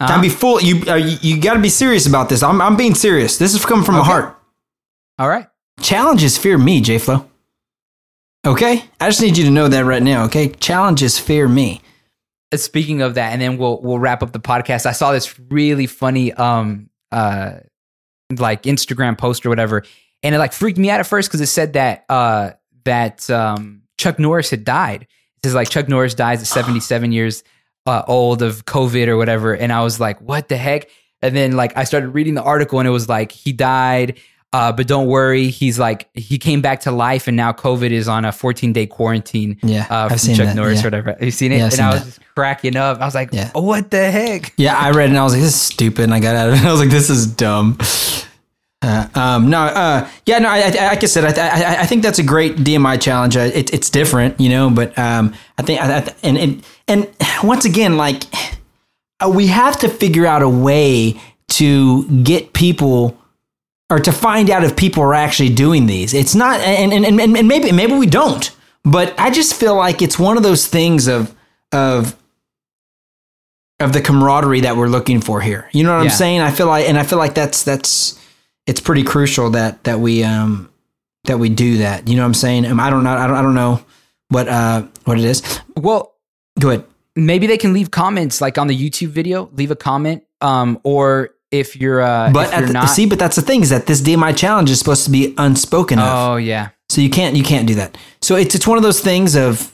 [0.00, 0.22] I Uh-huh.
[0.22, 0.60] be full?
[0.60, 2.42] You uh, you, you got to be serious about this.
[2.42, 3.38] I'm I'm being serious.
[3.38, 4.10] This is coming from the Okay.
[4.10, 4.38] heart.
[5.18, 5.46] All right.
[5.80, 7.26] Challenges fear me, J Flow.
[8.46, 10.24] Okay, I just need you to know that right now.
[10.24, 11.80] Okay, challenges fear me.
[12.52, 14.86] Uh, Speaking of that, and then we'll we'll wrap up the podcast.
[14.86, 17.54] I saw this really funny um uh
[18.36, 19.84] like Instagram post or whatever,
[20.22, 22.52] and it like freaked me out at first because it said that uh
[22.84, 25.06] that um Chuck Norris had died.
[25.44, 27.44] Says like Chuck Norris dies at 77 years
[27.86, 30.88] uh, old of COVID or whatever, and I was like, what the heck?
[31.22, 34.18] And then like I started reading the article, and it was like he died.
[34.50, 38.08] Uh, but don't worry, he's like he came back to life, and now COVID is
[38.08, 39.58] on a 14 day quarantine.
[39.62, 40.84] Yeah, uh, I've seen Chuck that, Norris yeah.
[40.84, 41.10] or whatever.
[41.12, 41.58] Have you seen it?
[41.58, 42.06] Yeah, and seen I was that.
[42.06, 43.00] just cracking up.
[43.00, 43.50] I was like, Yeah.
[43.52, 44.54] what the heck?
[44.56, 46.04] Yeah, I read it and I was like, this is stupid.
[46.04, 46.64] And I got out of it.
[46.64, 47.76] I was like, this is dumb.
[48.80, 52.02] Uh, um, no, uh, yeah, no, I, I, like I said, I, I, I think
[52.02, 53.36] that's a great DMI challenge.
[53.36, 57.08] Uh, it, it's different, you know, but um, I think, I, I, and, and, and
[57.42, 58.22] once again, like,
[59.20, 63.18] uh, we have to figure out a way to get people
[63.90, 66.14] or to find out if people are actually doing these.
[66.14, 68.48] It's not, and, and, and, and maybe, maybe we don't,
[68.84, 71.34] but I just feel like it's one of those things of,
[71.72, 72.14] of,
[73.80, 75.68] of the camaraderie that we're looking for here.
[75.72, 76.40] You know what I'm saying?
[76.40, 78.18] I feel like, and I feel like that's that's
[78.68, 80.70] it's pretty crucial that that we um
[81.24, 82.06] that we do that.
[82.08, 82.66] You know what I'm saying?
[82.66, 83.10] Um, I don't know.
[83.16, 83.36] I don't.
[83.36, 83.82] I don't know
[84.28, 85.42] what uh what it is.
[85.76, 86.14] Well,
[86.60, 86.84] Go ahead.
[87.16, 89.48] maybe they can leave comments like on the YouTube video.
[89.54, 93.36] Leave a comment, um, or if you're, uh, But you're the, not, see, but that's
[93.36, 96.04] the thing is that this DMI challenge is supposed to be unspoken of.
[96.06, 97.96] oh yeah, So you can't you can't do that.
[98.20, 99.72] So it's it's one of those things of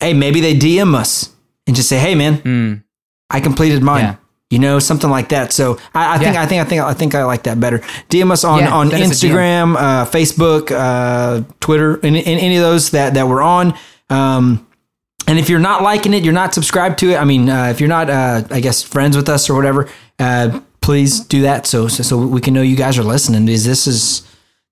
[0.00, 1.30] hey, maybe they DM us
[1.66, 2.82] and just say, hey man, Mm.
[3.30, 4.04] I completed mine.
[4.04, 4.16] Yeah.
[4.52, 5.50] You know, something like that.
[5.52, 7.78] So I, I think I think I think I think I like that better.
[8.10, 9.30] DM us on Yeah, on send us a DM.
[9.30, 13.72] Instagram, uh, Facebook, uh, Twitter, any, any any of those that that we're on.
[14.10, 14.66] Um,
[15.26, 17.16] and if you're not liking it, you're not subscribed to it.
[17.16, 19.88] I mean, uh, if you're not, uh, I guess, friends with us or whatever,
[20.18, 23.46] uh, please do that so, so so we can know you guys are listening.
[23.46, 24.22] Because this is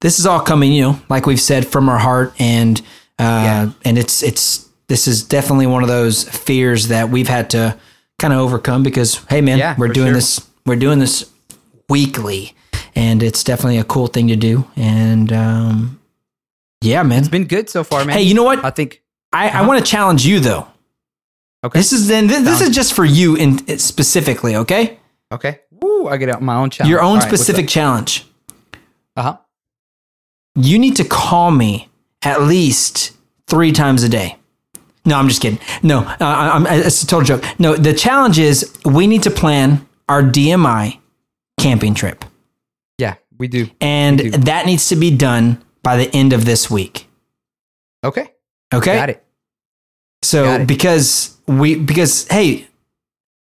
[0.02, 2.80] this is all coming, you know, like we've said, from our heart, and
[3.18, 3.70] uh, Yeah.
[3.86, 7.78] and it's it's this is definitely one of those fears that we've had to
[8.20, 10.14] kind of overcome because hey, man, Yeah, we're doing sure.
[10.14, 11.28] this we're doing this
[11.88, 12.54] weekly,
[12.94, 14.64] and it's definitely a cool thing to do.
[14.76, 16.00] And um,
[16.82, 17.18] yeah, man.
[17.18, 18.16] it's been good so far, man.
[18.16, 18.64] Hey, you know what?
[18.64, 19.02] I think
[19.32, 19.66] I, I Uh-huh.
[19.68, 20.68] want to challenge you though.
[21.64, 24.98] okay, This is then this, this is just for you in specifically, okay?
[25.32, 25.60] okay.
[25.82, 26.90] Woo, I get out my own challenge.
[26.90, 28.26] Your own specific challenge.
[29.16, 29.36] Uh huh.
[30.56, 31.88] You need to call me
[32.22, 33.12] at least
[33.46, 34.36] three times a day.
[35.04, 35.58] No, I'm just kidding.
[35.82, 37.44] No, uh, I'm, it's a total joke.
[37.58, 40.98] No, the challenge is we need to plan our DMI
[41.58, 42.24] camping trip,
[42.98, 43.68] Yeah, we do.
[43.80, 44.38] and We do.
[44.38, 47.06] that needs to be done by the end of this week.
[48.04, 48.30] Okay,
[48.74, 48.94] Okay.
[48.96, 49.24] got it.
[50.22, 50.66] So Got it.
[50.66, 52.66] because we because hey,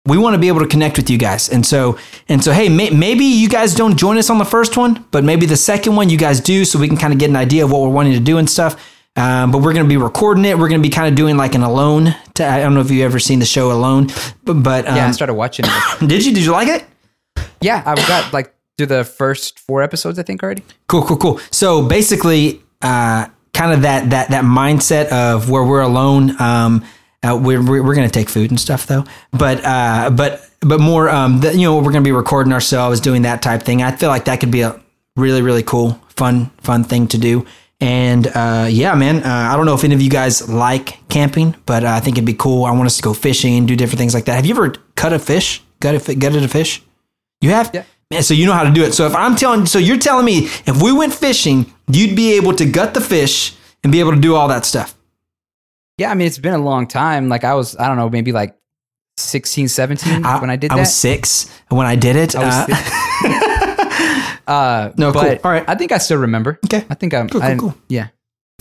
[0.06, 1.47] we want to be able to connect with you guys.
[1.49, 1.97] And so,
[2.28, 5.24] and so, hey, may, maybe you guys don't join us on the first one, but
[5.24, 7.64] maybe the second one you guys do, so we can kind of get an idea
[7.64, 8.78] of what we're wanting to do and stuff.
[9.16, 10.57] Um, but we're going to be recording it.
[10.57, 12.16] We're going to be kind of doing like an alone.
[12.36, 14.07] To, I don't know if you've ever seen the show Alone,
[14.43, 15.99] but, but um, Yeah, I started watching it.
[16.07, 16.34] did you?
[16.34, 16.86] Did you like it?
[17.59, 20.64] yeah, I've got like through the first four episodes, I think already.
[20.88, 21.39] Cool, cool, cool.
[21.51, 26.39] So basically, uh, kind of that that that mindset of where we're alone.
[26.41, 26.86] Um,
[27.24, 30.80] uh, we're we're, we're going to take food and stuff though, but uh, but but
[30.80, 33.84] more, um, the, you know, we're going to be recording ourselves, doing that type thing.
[33.84, 34.80] I feel like that could be a
[35.16, 37.45] really really cool, fun fun thing to do.
[37.82, 41.56] And uh, yeah, man, uh, I don't know if any of you guys like camping,
[41.66, 42.64] but uh, I think it'd be cool.
[42.66, 44.36] I want us to go fishing, do different things like that.
[44.36, 45.64] Have you ever cut a fish?
[45.80, 46.84] Got a gutted a fish?
[47.42, 47.72] You have?
[47.74, 47.84] Yeah.
[48.12, 48.94] Man, so you know how to do it.
[48.94, 52.54] So if I'm telling, so you're telling me if we went fishing, you'd be able
[52.56, 54.96] to gut the fish and be able to do all that stuff.
[55.98, 57.30] Yeah, I mean, it's been a long time.
[57.30, 58.56] Like I was, I don't know, maybe like
[59.18, 60.82] 16, 17 when I did I that.
[60.82, 62.36] was six when I did it.
[62.36, 63.42] I was
[64.52, 65.22] Uh, No, cool.
[65.22, 65.64] but All right.
[65.68, 66.60] I think I still remember.
[66.66, 66.86] Okay.
[66.89, 67.30] I think I'm.
[67.30, 67.76] Cool, cool, I- cool.
[67.88, 68.08] Yeah.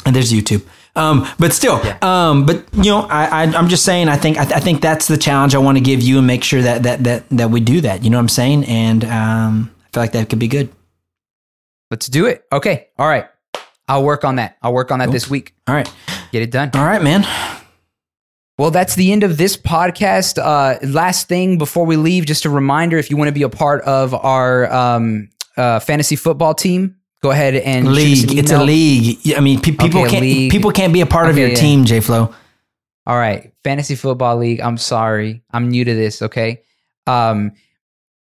[0.07, 0.63] and there's YouTube.
[0.97, 1.99] Um, but still, Yeah.
[2.03, 4.09] um, but you know, I, I, I'm just saying.
[4.09, 6.43] I think I, I think that's the challenge I want to give you and make
[6.43, 8.03] sure that that that that we do that.
[8.03, 8.65] You know what I'm saying?
[8.65, 10.69] And um, I feel like that could be good.
[11.91, 12.45] Let's do it.
[12.53, 12.89] Okay.
[12.99, 13.27] All right.
[13.89, 14.57] I'll work on that.
[14.63, 15.55] I'll work on that this week.
[15.67, 15.91] All right,
[16.33, 16.71] Get it done.
[16.75, 17.27] all right, man.
[18.59, 20.39] Well, that's the end of this podcast.
[20.39, 23.49] Uh, last thing before we leave, just a reminder: if you want to be a
[23.49, 25.29] part of our um,
[25.61, 28.37] uh, fantasy football team, go ahead and League.
[28.39, 29.19] It's a league.
[29.37, 30.51] I mean, pe- people Okay, can't league.
[30.51, 31.55] people can't be a part of your yeah.
[31.55, 32.35] team, J Flow.
[33.07, 34.61] All right, fantasy football league.
[34.61, 36.23] I'm sorry, I'm new to this.
[36.23, 36.63] Okay,
[37.07, 37.53] um,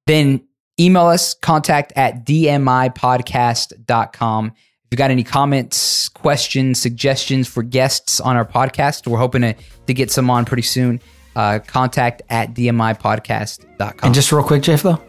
[0.08, 0.48] then
[0.80, 4.46] email us contact at dmipodcast.com.
[4.48, 4.54] If
[4.92, 9.56] you got any comments, questions, suggestions for guests on our podcast, we're hoping to,
[9.88, 11.02] to get some on pretty soon.
[11.36, 13.94] Uh, contact at dmipodcast.com.
[14.04, 15.02] And just real quick, J Flow,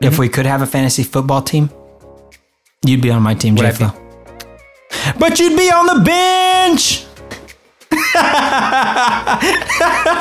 [0.00, 1.70] if we could have a fantasy football team,
[2.84, 3.78] you'd be on my team, Jeff.
[5.18, 7.04] But you'd be on the bench.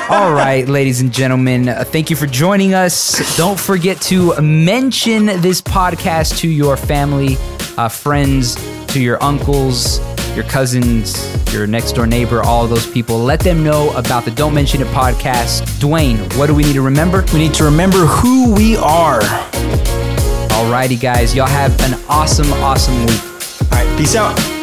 [0.09, 3.37] All right, ladies and gentlemen, uh, thank you for joining us.
[3.37, 7.37] Don't forget to mention this podcast to your family,
[7.77, 8.55] uh, friends,
[8.87, 9.99] to your uncles,
[10.37, 13.17] your cousins, your next door neighbor, all of those people.
[13.17, 15.63] Let them know about the Don't Mention It podcast.
[15.79, 17.25] Dwayne, what do we need to remember?
[17.33, 19.21] We need to remember who we are.
[20.51, 21.35] Alrighty, guys.
[21.35, 23.21] Y'all have an awesome, awesome week.
[23.71, 24.56] All right, peace out.